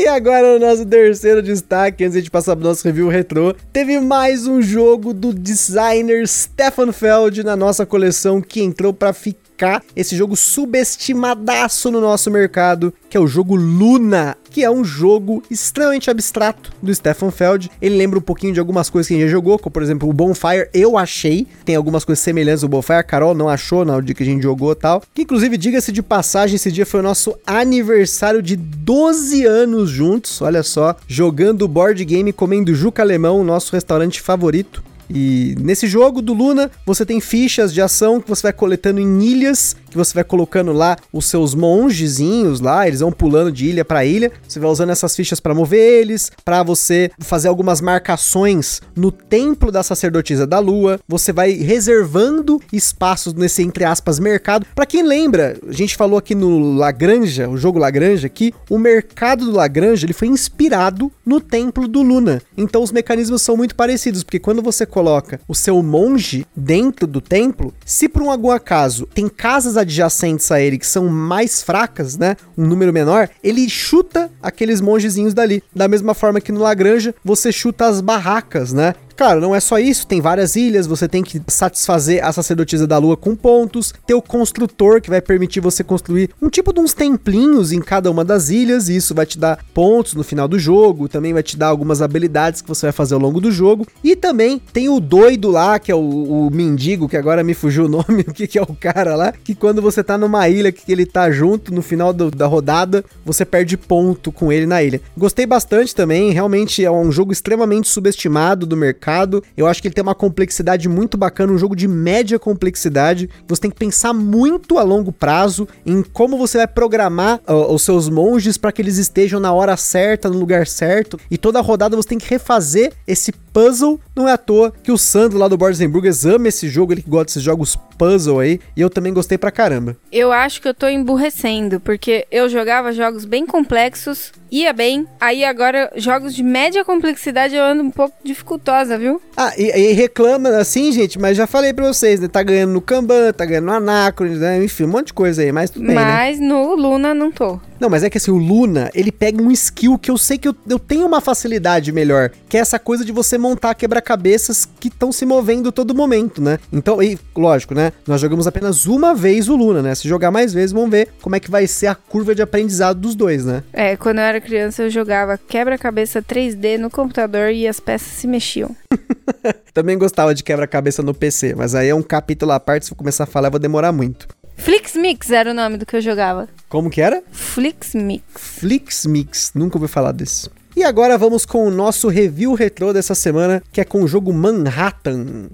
E 0.00 0.06
agora 0.06 0.56
o 0.56 0.58
nosso 0.58 0.86
terceiro 0.86 1.42
destaque, 1.42 2.02
antes 2.02 2.24
de 2.24 2.30
passar 2.30 2.56
pro 2.56 2.64
nosso 2.64 2.82
review 2.86 3.06
retrô, 3.08 3.54
teve 3.70 4.00
mais 4.00 4.46
um 4.46 4.62
jogo 4.62 5.12
do 5.12 5.30
designer 5.30 6.26
Stefan 6.26 6.90
Feld 6.90 7.44
na 7.44 7.54
nossa 7.54 7.84
coleção 7.84 8.40
que 8.40 8.62
entrou 8.62 8.94
para 8.94 9.12
ficar 9.12 9.49
esse 9.94 10.16
jogo 10.16 10.36
subestimadaço 10.36 11.90
no 11.90 12.00
nosso 12.00 12.30
mercado, 12.30 12.92
que 13.08 13.16
é 13.16 13.20
o 13.20 13.26
jogo 13.26 13.54
Luna, 13.54 14.36
que 14.50 14.64
é 14.64 14.70
um 14.70 14.84
jogo 14.84 15.42
extremamente 15.50 16.10
abstrato 16.10 16.72
do 16.82 16.94
Stefan 16.94 17.30
Feld. 17.30 17.70
Ele 17.80 17.96
lembra 17.96 18.18
um 18.18 18.22
pouquinho 18.22 18.52
de 18.52 18.60
algumas 18.60 18.90
coisas 18.90 19.08
que 19.08 19.14
a 19.14 19.16
gente 19.16 19.26
já 19.26 19.32
jogou, 19.32 19.58
como 19.58 19.72
por 19.72 19.82
exemplo 19.82 20.08
o 20.08 20.12
Bonfire, 20.12 20.68
eu 20.74 20.98
achei. 20.98 21.46
Tem 21.64 21.76
algumas 21.76 22.04
coisas 22.04 22.22
semelhantes 22.22 22.62
ao 22.62 22.68
Bonfire, 22.68 22.98
a 22.98 23.02
Carol 23.02 23.34
não 23.34 23.48
achou 23.48 23.84
no 23.84 24.00
dia 24.00 24.14
que 24.14 24.22
a 24.22 24.26
gente 24.26 24.42
jogou 24.42 24.74
tal. 24.74 25.02
Que 25.14 25.22
inclusive, 25.22 25.56
diga-se 25.56 25.92
de 25.92 26.02
passagem, 26.02 26.56
esse 26.56 26.72
dia 26.72 26.86
foi 26.86 27.00
o 27.00 27.02
nosso 27.02 27.34
aniversário 27.46 28.42
de 28.42 28.56
12 28.56 29.44
anos 29.44 29.90
juntos, 29.90 30.42
olha 30.42 30.62
só, 30.62 30.96
jogando 31.06 31.68
board 31.68 32.04
game, 32.04 32.32
comendo 32.32 32.74
Juca 32.74 33.02
Alemão, 33.02 33.44
nosso 33.44 33.72
restaurante 33.72 34.20
favorito. 34.20 34.89
E 35.12 35.56
nesse 35.60 35.86
jogo 35.88 36.22
do 36.22 36.32
Luna, 36.32 36.70
você 36.86 37.04
tem 37.04 37.20
fichas 37.20 37.74
de 37.74 37.82
ação 37.82 38.20
que 38.20 38.28
você 38.28 38.42
vai 38.42 38.52
coletando 38.52 39.00
em 39.00 39.22
ilhas, 39.22 39.74
que 39.90 39.96
você 39.96 40.14
vai 40.14 40.24
colocando 40.24 40.72
lá 40.72 40.96
os 41.12 41.26
seus 41.26 41.54
mongezinhos 41.54 42.60
lá, 42.60 42.86
eles 42.86 43.00
vão 43.00 43.12
pulando 43.12 43.52
de 43.52 43.66
ilha 43.66 43.84
para 43.84 44.04
ilha. 44.04 44.32
Você 44.46 44.58
vai 44.58 44.70
usando 44.70 44.90
essas 44.90 45.14
fichas 45.14 45.40
para 45.40 45.54
mover 45.54 45.80
eles, 45.80 46.30
para 46.44 46.62
você 46.62 47.10
fazer 47.18 47.48
algumas 47.48 47.80
marcações 47.80 48.80
no 48.96 49.10
templo 49.10 49.70
da 49.72 49.82
sacerdotisa 49.82 50.46
da 50.46 50.58
lua. 50.58 51.00
Você 51.08 51.32
vai 51.32 51.52
reservando 51.52 52.60
espaços 52.72 53.34
nesse 53.34 53.62
entre 53.62 53.84
aspas 53.84 54.18
mercado. 54.18 54.66
Para 54.74 54.86
quem 54.86 55.02
lembra, 55.02 55.58
a 55.68 55.72
gente 55.72 55.96
falou 55.96 56.18
aqui 56.18 56.34
no 56.34 56.74
Lagranja, 56.74 57.48
o 57.48 57.56
jogo 57.56 57.78
Lagranja 57.78 58.26
aqui, 58.26 58.54
o 58.68 58.78
mercado 58.78 59.44
do 59.44 59.52
Lagranja, 59.52 60.06
ele 60.06 60.12
foi 60.12 60.28
inspirado 60.28 61.10
no 61.26 61.40
templo 61.40 61.88
do 61.88 62.02
Luna. 62.02 62.40
Então 62.56 62.82
os 62.82 62.92
mecanismos 62.92 63.42
são 63.42 63.56
muito 63.56 63.74
parecidos, 63.74 64.22
porque 64.22 64.38
quando 64.38 64.62
você 64.62 64.86
coloca 64.86 65.40
o 65.48 65.54
seu 65.54 65.82
monge 65.82 66.46
dentro 66.54 67.06
do 67.06 67.20
templo, 67.20 67.74
se 67.84 68.08
por 68.08 68.22
um 68.22 68.30
algum 68.30 68.50
acaso 68.50 69.06
tem 69.06 69.28
casas 69.28 69.76
adjacentes 69.80 70.50
a 70.52 70.60
ele 70.60 70.78
que 70.78 70.86
são 70.86 71.08
mais 71.08 71.62
fracas, 71.62 72.16
né, 72.16 72.36
um 72.56 72.66
número 72.66 72.92
menor, 72.92 73.28
ele 73.42 73.68
chuta 73.68 74.30
aqueles 74.42 74.80
mongezinhos 74.80 75.34
dali. 75.34 75.62
Da 75.74 75.88
mesma 75.88 76.14
forma 76.14 76.40
que 76.40 76.52
no 76.52 76.60
Lagranja, 76.60 77.14
você 77.24 77.50
chuta 77.50 77.86
as 77.86 78.00
barracas, 78.00 78.72
né? 78.72 78.94
Claro, 79.20 79.38
não 79.38 79.54
é 79.54 79.60
só 79.60 79.78
isso, 79.78 80.06
tem 80.06 80.18
várias 80.18 80.56
ilhas, 80.56 80.86
você 80.86 81.06
tem 81.06 81.22
que 81.22 81.42
satisfazer 81.46 82.24
a 82.24 82.32
sacerdotisa 82.32 82.86
da 82.86 82.96
lua 82.96 83.18
com 83.18 83.36
pontos, 83.36 83.92
ter 84.06 84.14
o 84.14 84.22
construtor 84.22 84.98
que 84.98 85.10
vai 85.10 85.20
permitir 85.20 85.60
você 85.60 85.84
construir 85.84 86.30
um 86.40 86.48
tipo 86.48 86.72
de 86.72 86.80
uns 86.80 86.94
templinhos 86.94 87.70
em 87.70 87.82
cada 87.82 88.10
uma 88.10 88.24
das 88.24 88.48
ilhas, 88.48 88.88
e 88.88 88.96
isso 88.96 89.14
vai 89.14 89.26
te 89.26 89.38
dar 89.38 89.62
pontos 89.74 90.14
no 90.14 90.24
final 90.24 90.48
do 90.48 90.58
jogo, 90.58 91.06
também 91.06 91.34
vai 91.34 91.42
te 91.42 91.54
dar 91.54 91.66
algumas 91.66 92.00
habilidades 92.00 92.62
que 92.62 92.68
você 92.68 92.86
vai 92.86 92.92
fazer 92.92 93.12
ao 93.12 93.20
longo 93.20 93.42
do 93.42 93.52
jogo. 93.52 93.86
E 94.02 94.16
também 94.16 94.58
tem 94.72 94.88
o 94.88 94.98
doido 94.98 95.50
lá, 95.50 95.78
que 95.78 95.92
é 95.92 95.94
o, 95.94 95.98
o 96.46 96.50
mendigo, 96.50 97.06
que 97.06 97.18
agora 97.18 97.44
me 97.44 97.52
fugiu 97.52 97.84
o 97.84 97.88
nome, 97.92 98.22
o 98.26 98.32
que, 98.32 98.46
que 98.46 98.58
é 98.58 98.62
o 98.62 98.74
cara 98.74 99.16
lá, 99.16 99.32
que 99.32 99.54
quando 99.54 99.82
você 99.82 100.02
tá 100.02 100.16
numa 100.16 100.48
ilha 100.48 100.72
que 100.72 100.90
ele 100.90 101.04
tá 101.04 101.30
junto, 101.30 101.74
no 101.74 101.82
final 101.82 102.14
do, 102.14 102.30
da 102.30 102.46
rodada, 102.46 103.04
você 103.22 103.44
perde 103.44 103.76
ponto 103.76 104.32
com 104.32 104.50
ele 104.50 104.64
na 104.64 104.82
ilha. 104.82 104.98
Gostei 105.14 105.44
bastante 105.44 105.94
também, 105.94 106.30
realmente 106.30 106.82
é 106.82 106.90
um 106.90 107.12
jogo 107.12 107.34
extremamente 107.34 107.86
subestimado 107.86 108.64
do 108.64 108.78
mercado 108.78 109.09
mercado. 109.10 109.42
Eu 109.56 109.66
acho 109.66 109.82
que 109.82 109.88
ele 109.88 109.94
tem 109.94 110.02
uma 110.02 110.14
complexidade 110.14 110.88
muito 110.88 111.18
bacana, 111.18 111.52
um 111.52 111.58
jogo 111.58 111.74
de 111.74 111.88
média 111.88 112.38
complexidade. 112.38 113.28
Você 113.46 113.62
tem 113.62 113.70
que 113.70 113.76
pensar 113.76 114.12
muito 114.12 114.78
a 114.78 114.82
longo 114.82 115.12
prazo 115.12 115.66
em 115.84 116.02
como 116.02 116.38
você 116.38 116.58
vai 116.58 116.66
programar 116.66 117.40
uh, 117.48 117.72
os 117.72 117.82
seus 117.82 118.08
monges 118.08 118.56
para 118.56 118.72
que 118.72 118.80
eles 118.80 118.98
estejam 118.98 119.40
na 119.40 119.52
hora 119.52 119.76
certa, 119.76 120.28
no 120.28 120.38
lugar 120.38 120.66
certo. 120.66 121.18
E 121.30 121.36
toda 121.36 121.60
rodada 121.60 121.96
você 121.96 122.08
tem 122.08 122.18
que 122.18 122.30
refazer 122.30 122.92
esse 123.06 123.32
puzzle. 123.52 124.00
Não 124.14 124.28
é 124.28 124.32
à 124.32 124.38
toa 124.38 124.72
que 124.82 124.92
o 124.92 124.98
Sandro 124.98 125.38
lá 125.38 125.48
do 125.48 125.56
Boards 125.56 125.80
Burgers 125.80 126.24
ama 126.24 126.48
esse 126.48 126.68
jogo, 126.68 126.92
ele 126.92 127.02
que 127.02 127.10
gosta 127.10 127.26
desses 127.26 127.42
jogos 127.42 127.76
puzzle 127.98 128.40
aí. 128.40 128.60
E 128.76 128.80
eu 128.80 128.88
também 128.88 129.12
gostei 129.12 129.36
pra 129.36 129.50
caramba. 129.50 129.96
Eu 130.10 130.32
acho 130.32 130.62
que 130.62 130.68
eu 130.68 130.74
tô 130.74 130.88
emburrecendo, 130.88 131.80
porque 131.80 132.26
eu 132.30 132.48
jogava 132.48 132.92
jogos 132.92 133.24
bem 133.24 133.44
complexos, 133.44 134.32
ia 134.50 134.72
bem. 134.72 135.06
Aí 135.20 135.44
agora, 135.44 135.92
jogos 135.96 136.34
de 136.34 136.42
média 136.42 136.84
complexidade 136.84 137.54
eu 137.54 137.62
ando 137.62 137.82
um 137.82 137.90
pouco 137.90 138.16
dificultosa, 138.24 138.96
viu? 139.00 139.20
Ah, 139.36 139.52
e, 139.56 139.64
e 139.64 139.92
reclama 139.92 140.50
assim, 140.50 140.92
gente, 140.92 141.18
mas 141.18 141.36
já 141.36 141.46
falei 141.46 141.72
pra 141.72 141.86
vocês, 141.86 142.20
né? 142.20 142.28
Tá 142.28 142.42
ganhando 142.42 142.72
no 142.72 142.80
Kanban, 142.80 143.32
tá 143.32 143.44
ganhando 143.44 143.66
no 143.66 143.72
Anacron, 143.72 144.28
né? 144.28 144.62
Enfim, 144.62 144.84
um 144.84 144.88
monte 144.88 145.08
de 145.08 145.14
coisa 145.14 145.42
aí, 145.42 145.50
mas 145.50 145.70
tudo 145.70 145.86
bem, 145.86 145.96
né? 145.96 146.04
Mas 146.04 146.38
né? 146.38 146.46
no 146.46 146.74
Luna 146.74 147.14
não 147.14 147.32
tô. 147.32 147.58
Não, 147.80 147.88
mas 147.88 148.04
é 148.04 148.10
que 148.10 148.18
assim, 148.18 148.30
o 148.30 148.36
Luna, 148.36 148.90
ele 148.94 149.10
pega 149.10 149.42
um 149.42 149.50
skill 149.50 149.98
que 149.98 150.10
eu 150.10 150.18
sei 150.18 150.36
que 150.36 150.46
eu, 150.46 150.54
eu 150.68 150.78
tenho 150.78 151.06
uma 151.06 151.20
facilidade 151.20 151.90
melhor, 151.90 152.30
que 152.46 152.58
é 152.58 152.60
essa 152.60 152.78
coisa 152.78 153.04
de 153.04 153.10
você 153.10 153.38
montar 153.38 153.74
quebra-cabeças 153.74 154.68
que 154.78 154.88
estão 154.88 155.10
se 155.10 155.24
movendo 155.24 155.72
todo 155.72 155.94
momento, 155.94 156.42
né? 156.42 156.58
Então, 156.70 157.02
e, 157.02 157.18
lógico, 157.34 157.74
né? 157.74 157.92
Nós 158.06 158.20
jogamos 158.20 158.46
apenas 158.46 158.86
uma 158.86 159.14
vez 159.14 159.48
o 159.48 159.56
Luna, 159.56 159.80
né? 159.80 159.94
Se 159.94 160.06
jogar 160.06 160.30
mais 160.30 160.52
vezes, 160.52 160.72
vamos 160.72 160.90
ver 160.90 161.08
como 161.22 161.36
é 161.36 161.40
que 161.40 161.50
vai 161.50 161.66
ser 161.66 161.86
a 161.86 161.94
curva 161.94 162.34
de 162.34 162.42
aprendizado 162.42 163.00
dos 163.00 163.14
dois, 163.14 163.46
né? 163.46 163.62
É, 163.72 163.96
quando 163.96 164.18
eu 164.18 164.24
era 164.24 164.40
criança, 164.40 164.82
eu 164.82 164.90
jogava 164.90 165.38
quebra-cabeça 165.38 166.20
3D 166.20 166.76
no 166.76 166.90
computador 166.90 167.50
e 167.50 167.66
as 167.66 167.80
peças 167.80 168.08
se 168.08 168.26
mexiam. 168.26 168.76
Também 169.72 169.96
gostava 169.96 170.34
de 170.34 170.44
quebra-cabeça 170.44 171.02
no 171.02 171.14
PC, 171.14 171.54
mas 171.54 171.74
aí 171.74 171.88
é 171.88 171.94
um 171.94 172.02
capítulo 172.02 172.52
à 172.52 172.60
parte, 172.60 172.86
se 172.86 172.92
eu 172.92 172.96
começar 172.96 173.24
a 173.24 173.26
falar, 173.26 173.48
vai 173.48 173.60
demorar 173.60 173.92
muito. 173.92 174.28
Flix 174.60 174.94
Mix 174.94 175.30
era 175.30 175.50
o 175.50 175.54
nome 175.54 175.78
do 175.78 175.86
que 175.86 175.96
eu 175.96 176.00
jogava. 176.02 176.46
Como 176.68 176.90
que 176.90 177.00
era? 177.00 177.22
Flix 177.32 177.94
Mix. 177.94 178.24
Flix 178.36 179.06
Mix, 179.06 179.52
nunca 179.54 179.78
ouvi 179.78 179.88
falar 179.88 180.12
desse. 180.12 180.50
E 180.76 180.84
agora 180.84 181.16
vamos 181.16 181.46
com 181.46 181.66
o 181.66 181.70
nosso 181.70 182.08
review 182.08 182.52
retrô 182.52 182.92
dessa 182.92 183.14
semana, 183.14 183.62
que 183.72 183.80
é 183.80 183.84
com 183.84 184.02
o 184.02 184.06
jogo 184.06 184.32
Manhattan. 184.32 185.48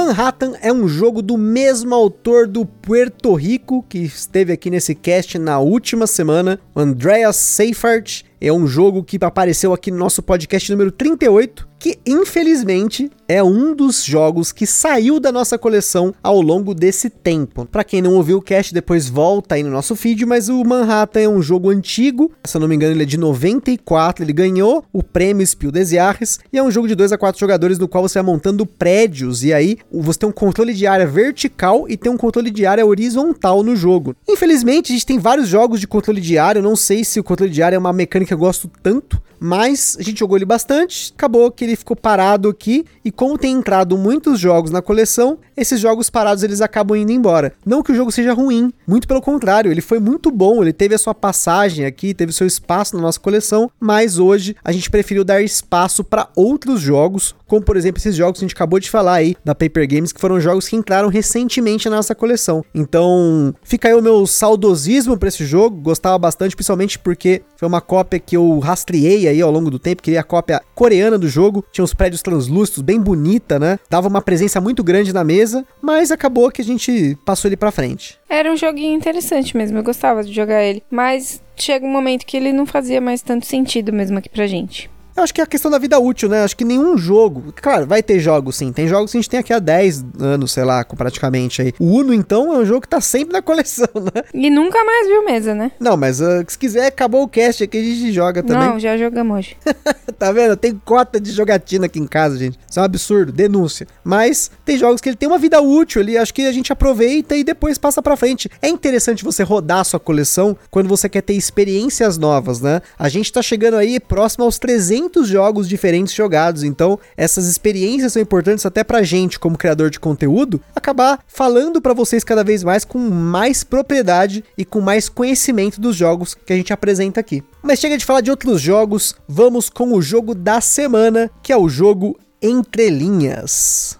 Manhattan 0.00 0.54
é 0.62 0.72
um 0.72 0.88
jogo 0.88 1.20
do 1.20 1.36
mesmo 1.36 1.94
autor 1.94 2.46
do 2.46 2.64
Puerto 2.64 3.34
Rico, 3.34 3.84
que 3.86 3.98
esteve 3.98 4.50
aqui 4.50 4.70
nesse 4.70 4.94
cast 4.94 5.38
na 5.38 5.58
última 5.58 6.06
semana, 6.06 6.58
Andreas 6.74 7.36
Seifert. 7.36 8.22
É 8.40 8.50
um 8.50 8.66
jogo 8.66 9.04
que 9.04 9.18
apareceu 9.20 9.74
aqui 9.74 9.90
no 9.90 9.98
nosso 9.98 10.22
podcast 10.22 10.72
número 10.72 10.90
38, 10.90 11.68
que 11.78 11.98
infelizmente 12.06 13.10
é 13.30 13.44
um 13.44 13.76
dos 13.76 14.04
jogos 14.04 14.50
que 14.50 14.66
saiu 14.66 15.20
da 15.20 15.30
nossa 15.30 15.56
coleção 15.56 16.12
ao 16.20 16.42
longo 16.42 16.74
desse 16.74 17.08
tempo. 17.08 17.64
Para 17.64 17.84
quem 17.84 18.02
não 18.02 18.14
ouviu 18.14 18.38
o 18.38 18.42
cast, 18.42 18.74
depois 18.74 19.08
volta 19.08 19.54
aí 19.54 19.62
no 19.62 19.70
nosso 19.70 19.94
feed, 19.94 20.26
mas 20.26 20.48
o 20.48 20.64
Manhattan 20.64 21.20
é 21.20 21.28
um 21.28 21.40
jogo 21.40 21.70
antigo, 21.70 22.32
se 22.42 22.56
eu 22.56 22.60
não 22.60 22.66
me 22.66 22.74
engano 22.74 22.92
ele 22.92 23.04
é 23.04 23.06
de 23.06 23.16
94, 23.16 24.24
ele 24.24 24.32
ganhou 24.32 24.84
o 24.92 25.00
prêmio 25.00 25.46
Spiel 25.46 25.70
des 25.70 25.90
Jahres, 25.90 26.40
e 26.52 26.58
é 26.58 26.62
um 26.62 26.72
jogo 26.72 26.88
de 26.88 26.96
2 26.96 27.12
a 27.12 27.18
4 27.18 27.38
jogadores 27.38 27.78
no 27.78 27.86
qual 27.86 28.02
você 28.02 28.20
vai 28.20 28.26
montando 28.26 28.66
prédios, 28.66 29.44
e 29.44 29.54
aí 29.54 29.78
você 29.92 30.18
tem 30.18 30.28
um 30.28 30.32
controle 30.32 30.74
de 30.74 30.88
área 30.88 31.06
vertical 31.06 31.86
e 31.88 31.96
tem 31.96 32.10
um 32.10 32.16
controle 32.16 32.50
de 32.50 32.66
área 32.66 32.84
horizontal 32.84 33.62
no 33.62 33.76
jogo. 33.76 34.16
Infelizmente, 34.28 34.90
a 34.90 34.94
gente 34.94 35.06
tem 35.06 35.20
vários 35.20 35.46
jogos 35.46 35.78
de 35.78 35.86
controle 35.86 36.20
de 36.20 36.36
área, 36.36 36.58
eu 36.58 36.64
não 36.64 36.74
sei 36.74 37.04
se 37.04 37.20
o 37.20 37.24
controle 37.24 37.52
de 37.52 37.62
área 37.62 37.76
é 37.76 37.78
uma 37.78 37.92
mecânica 37.92 38.30
que 38.30 38.34
eu 38.34 38.38
gosto 38.38 38.68
tanto, 38.82 39.22
mas 39.38 39.96
a 39.98 40.02
gente 40.02 40.18
jogou 40.18 40.36
ele 40.36 40.44
bastante, 40.44 41.14
acabou 41.16 41.50
que 41.50 41.64
ele 41.64 41.74
ficou 41.74 41.96
parado 41.96 42.48
aqui, 42.48 42.84
e 43.02 43.10
como 43.20 43.36
tem 43.36 43.52
entrado 43.52 43.98
muitos 43.98 44.40
jogos 44.40 44.70
na 44.70 44.80
coleção, 44.80 45.36
esses 45.54 45.78
jogos 45.78 46.08
parados 46.08 46.42
eles 46.42 46.62
acabam 46.62 46.96
indo 46.96 47.12
embora. 47.12 47.52
Não 47.66 47.82
que 47.82 47.92
o 47.92 47.94
jogo 47.94 48.10
seja 48.10 48.32
ruim, 48.32 48.72
muito 48.86 49.06
pelo 49.06 49.20
contrário, 49.20 49.70
ele 49.70 49.82
foi 49.82 49.98
muito 49.98 50.30
bom, 50.30 50.62
ele 50.62 50.72
teve 50.72 50.94
a 50.94 50.98
sua 50.98 51.14
passagem 51.14 51.84
aqui, 51.84 52.14
teve 52.14 52.32
seu 52.32 52.46
espaço 52.46 52.96
na 52.96 53.02
nossa 53.02 53.20
coleção, 53.20 53.70
mas 53.78 54.18
hoje 54.18 54.56
a 54.64 54.72
gente 54.72 54.88
preferiu 54.88 55.22
dar 55.22 55.42
espaço 55.42 56.02
para 56.02 56.30
outros 56.34 56.80
jogos, 56.80 57.34
como 57.46 57.60
por 57.60 57.76
exemplo 57.76 58.00
esses 58.00 58.16
jogos 58.16 58.38
que 58.38 58.44
a 58.46 58.48
gente 58.48 58.56
acabou 58.56 58.80
de 58.80 58.88
falar 58.88 59.16
aí 59.16 59.36
da 59.44 59.54
Paper 59.54 59.86
Games, 59.86 60.12
que 60.12 60.20
foram 60.20 60.40
jogos 60.40 60.66
que 60.66 60.74
entraram 60.74 61.10
recentemente 61.10 61.90
na 61.90 61.96
nossa 61.96 62.14
coleção. 62.14 62.64
Então, 62.74 63.54
fica 63.62 63.88
aí 63.88 63.94
o 63.94 64.00
meu 64.00 64.26
saudosismo 64.26 65.18
para 65.18 65.28
esse 65.28 65.44
jogo, 65.44 65.76
gostava 65.76 66.16
bastante, 66.16 66.56
principalmente 66.56 66.98
porque 66.98 67.42
foi 67.58 67.68
uma 67.68 67.82
cópia 67.82 68.18
que 68.18 68.34
eu 68.34 68.60
rastreei 68.60 69.28
aí 69.28 69.42
ao 69.42 69.50
longo 69.50 69.70
do 69.70 69.78
tempo, 69.78 70.02
queria 70.02 70.20
a 70.20 70.24
cópia 70.24 70.62
coreana 70.74 71.18
do 71.18 71.28
jogo, 71.28 71.62
tinha 71.70 71.84
uns 71.84 71.92
prédios 71.92 72.22
translúcidos, 72.22 72.80
bem 72.80 73.09
bonita, 73.10 73.58
né? 73.58 73.76
Dava 73.90 74.06
uma 74.06 74.22
presença 74.22 74.60
muito 74.60 74.84
grande 74.84 75.12
na 75.12 75.24
mesa, 75.24 75.64
mas 75.82 76.12
acabou 76.12 76.50
que 76.50 76.62
a 76.62 76.64
gente 76.64 77.18
passou 77.24 77.48
ele 77.48 77.56
para 77.56 77.72
frente. 77.72 78.16
Era 78.28 78.52
um 78.52 78.56
joguinho 78.56 78.96
interessante 78.96 79.56
mesmo, 79.56 79.78
eu 79.78 79.82
gostava 79.82 80.22
de 80.22 80.32
jogar 80.32 80.62
ele, 80.62 80.82
mas 80.88 81.42
chega 81.56 81.84
um 81.84 81.90
momento 81.90 82.24
que 82.24 82.36
ele 82.36 82.52
não 82.52 82.64
fazia 82.64 83.00
mais 83.00 83.20
tanto 83.20 83.46
sentido 83.46 83.92
mesmo 83.92 84.18
aqui 84.18 84.28
pra 84.28 84.46
gente. 84.46 84.88
Eu 85.16 85.22
acho 85.22 85.34
que 85.34 85.40
é 85.40 85.44
a 85.44 85.46
questão 85.46 85.70
da 85.70 85.78
vida 85.78 85.98
útil, 85.98 86.28
né? 86.28 86.44
Acho 86.44 86.56
que 86.56 86.64
nenhum 86.64 86.96
jogo. 86.96 87.52
Claro, 87.56 87.86
vai 87.86 88.02
ter 88.02 88.18
jogos 88.20 88.56
sim. 88.56 88.72
Tem 88.72 88.86
jogos 88.86 89.10
que 89.10 89.18
a 89.18 89.20
gente 89.20 89.30
tem 89.30 89.40
aqui 89.40 89.52
há 89.52 89.58
10 89.58 90.04
anos, 90.18 90.52
sei 90.52 90.64
lá, 90.64 90.84
praticamente 90.84 91.62
aí. 91.62 91.72
O 91.78 91.98
Uno, 91.98 92.14
então, 92.14 92.54
é 92.54 92.58
um 92.58 92.64
jogo 92.64 92.82
que 92.82 92.88
tá 92.88 93.00
sempre 93.00 93.32
na 93.32 93.42
coleção, 93.42 93.88
né? 93.94 94.22
E 94.32 94.48
nunca 94.48 94.82
mais 94.84 95.06
viu 95.06 95.24
mesa, 95.24 95.54
né? 95.54 95.72
Não, 95.78 95.96
mas 95.96 96.20
uh, 96.20 96.44
se 96.46 96.58
quiser, 96.58 96.86
acabou 96.86 97.22
o 97.22 97.28
cast 97.28 97.62
aqui, 97.64 97.78
a 97.78 97.82
gente 97.82 98.12
joga 98.12 98.42
também. 98.42 98.68
Não, 98.68 98.78
já 98.78 98.96
jogamos 98.96 99.38
hoje. 99.38 99.56
tá 100.18 100.32
vendo? 100.32 100.56
Tem 100.56 100.80
cota 100.84 101.20
de 101.20 101.30
jogatina 101.32 101.86
aqui 101.86 101.98
em 101.98 102.06
casa, 102.06 102.38
gente. 102.38 102.58
Isso 102.68 102.78
é 102.78 102.82
um 102.82 102.84
absurdo, 102.84 103.32
denúncia. 103.32 103.86
Mas 104.04 104.50
tem 104.64 104.78
jogos 104.78 105.00
que 105.00 105.08
ele 105.08 105.16
tem 105.16 105.28
uma 105.28 105.38
vida 105.38 105.60
útil 105.60 106.00
ali, 106.00 106.16
acho 106.16 106.32
que 106.32 106.46
a 106.46 106.52
gente 106.52 106.72
aproveita 106.72 107.36
e 107.36 107.44
depois 107.44 107.78
passa 107.78 108.02
pra 108.02 108.16
frente. 108.16 108.48
É 108.62 108.68
interessante 108.68 109.24
você 109.24 109.42
rodar 109.42 109.80
a 109.80 109.84
sua 109.84 110.00
coleção 110.00 110.56
quando 110.70 110.88
você 110.88 111.08
quer 111.08 111.22
ter 111.22 111.34
experiências 111.34 112.16
novas, 112.16 112.60
né? 112.60 112.80
A 112.98 113.08
gente 113.08 113.32
tá 113.32 113.42
chegando 113.42 113.76
aí 113.76 113.98
próximo 113.98 114.44
aos 114.44 114.58
300 114.58 115.09
jogos 115.28 115.68
diferentes 115.68 116.14
jogados, 116.14 116.62
então 116.62 116.98
essas 117.16 117.46
experiências 117.46 118.12
são 118.12 118.22
importantes 118.22 118.64
até 118.64 118.82
pra 118.82 119.02
gente, 119.02 119.38
como 119.38 119.58
criador 119.58 119.90
de 119.90 120.00
conteúdo, 120.00 120.60
acabar 120.74 121.20
falando 121.26 121.80
para 121.80 121.94
vocês 121.94 122.24
cada 122.24 122.44
vez 122.44 122.64
mais 122.64 122.84
com 122.84 122.98
mais 122.98 123.62
propriedade 123.62 124.44
e 124.56 124.64
com 124.64 124.80
mais 124.80 125.08
conhecimento 125.08 125.80
dos 125.80 125.96
jogos 125.96 126.34
que 126.34 126.52
a 126.52 126.56
gente 126.56 126.72
apresenta 126.72 127.20
aqui. 127.20 127.42
Mas 127.62 127.78
chega 127.78 127.98
de 127.98 128.04
falar 128.04 128.20
de 128.22 128.30
outros 128.30 128.60
jogos, 128.60 129.14
vamos 129.28 129.68
com 129.68 129.92
o 129.92 130.00
jogo 130.00 130.34
da 130.34 130.60
semana, 130.60 131.30
que 131.42 131.52
é 131.52 131.56
o 131.56 131.68
jogo 131.68 132.18
Entre 132.40 132.88
Linhas. 132.88 133.99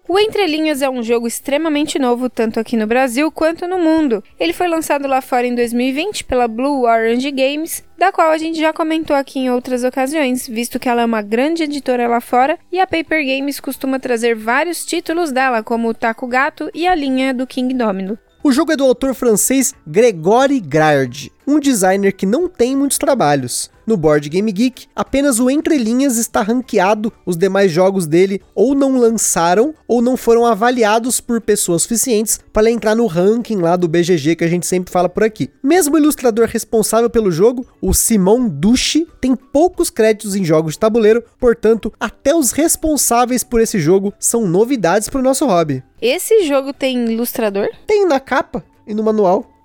O 0.09 0.17
Entre 0.17 0.47
Linhas 0.47 0.81
é 0.81 0.89
um 0.89 1.03
jogo 1.03 1.27
extremamente 1.27 1.99
novo, 1.99 2.29
tanto 2.29 2.61
aqui 2.61 2.77
no 2.77 2.87
Brasil 2.87 3.29
quanto 3.29 3.67
no 3.67 3.77
mundo. 3.77 4.23
Ele 4.39 4.53
foi 4.53 4.69
lançado 4.69 5.05
lá 5.05 5.19
fora 5.19 5.45
em 5.45 5.53
2020 5.53 6.23
pela 6.23 6.47
Blue 6.47 6.83
Orange 6.83 7.29
Games, 7.29 7.83
da 7.97 8.09
qual 8.09 8.29
a 8.29 8.37
gente 8.37 8.57
já 8.57 8.71
comentou 8.71 9.13
aqui 9.13 9.39
em 9.39 9.49
outras 9.49 9.83
ocasiões, 9.83 10.47
visto 10.47 10.79
que 10.79 10.87
ela 10.87 11.01
é 11.01 11.05
uma 11.05 11.21
grande 11.21 11.63
editora 11.63 12.07
lá 12.07 12.21
fora 12.21 12.57
e 12.71 12.79
a 12.79 12.87
Paper 12.87 13.21
Games 13.25 13.59
costuma 13.59 13.99
trazer 13.99 14.33
vários 14.33 14.85
títulos 14.85 15.29
dela, 15.33 15.61
como 15.61 15.89
o 15.89 15.93
Taco 15.93 16.25
Gato 16.25 16.71
e 16.73 16.87
a 16.87 16.95
linha 16.95 17.33
do 17.33 17.45
King 17.45 17.73
Domino. 17.73 18.17
O 18.41 18.49
jogo 18.53 18.71
é 18.71 18.77
do 18.77 18.85
autor 18.85 19.13
francês 19.13 19.75
Grégory 19.85 20.61
Grard, 20.61 21.33
um 21.45 21.59
designer 21.59 22.13
que 22.13 22.25
não 22.25 22.47
tem 22.47 22.77
muitos 22.77 22.97
trabalhos. 22.97 23.69
No 23.87 23.95
Board 23.95 24.27
Game 24.27 24.51
Geek, 24.51 24.87
apenas 24.93 25.39
o 25.39 25.49
Entre 25.49 25.77
Linhas 25.77 26.17
está 26.17 26.41
ranqueado, 26.41 27.13
os 27.25 27.37
demais 27.37 27.71
jogos 27.71 28.05
dele 28.05 28.41
ou 28.53 28.75
não 28.75 28.97
lançaram 28.97 29.73
ou 29.87 30.01
não 30.01 30.17
foram 30.17 30.45
avaliados 30.45 31.21
por 31.21 31.39
pessoas 31.39 31.83
suficientes 31.83 32.37
para 32.51 32.69
entrar 32.69 32.95
no 32.95 33.07
ranking 33.07 33.61
lá 33.61 33.77
do 33.77 33.87
BGG 33.87 34.35
que 34.35 34.43
a 34.43 34.47
gente 34.49 34.67
sempre 34.67 34.91
fala 34.91 35.07
por 35.07 35.23
aqui. 35.23 35.49
Mesmo 35.63 35.95
o 35.95 35.97
ilustrador 35.97 36.47
responsável 36.47 37.09
pelo 37.09 37.31
jogo, 37.31 37.65
o 37.81 37.93
Simon 37.93 38.49
Dushi, 38.49 39.07
tem 39.21 39.37
poucos 39.37 39.89
créditos 39.89 40.35
em 40.35 40.43
jogos 40.43 40.73
de 40.73 40.79
tabuleiro, 40.79 41.23
portanto, 41.39 41.93
até 41.97 42.35
os 42.35 42.51
responsáveis 42.51 43.41
por 43.41 43.61
esse 43.61 43.79
jogo 43.79 44.13
são 44.19 44.45
novidades 44.45 45.07
para 45.07 45.21
o 45.21 45.23
nosso 45.23 45.45
hobby. 45.45 45.81
Esse 46.01 46.45
jogo 46.45 46.73
tem 46.73 47.09
ilustrador? 47.09 47.69
Tem 47.87 48.05
na 48.05 48.19
capa 48.19 48.65
e 48.85 48.93
no 48.93 49.01
manual. 49.01 49.56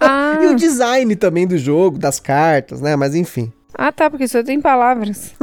Ah. 0.00 0.38
e 0.42 0.46
o 0.46 0.56
design 0.56 1.14
também 1.16 1.46
do 1.46 1.58
jogo, 1.58 1.98
das 1.98 2.20
cartas, 2.20 2.80
né? 2.80 2.96
Mas 2.96 3.14
enfim. 3.14 3.52
Ah, 3.82 3.90
tá, 3.90 4.10
porque 4.10 4.28
só 4.28 4.42
tem 4.42 4.60
palavras. 4.60 5.34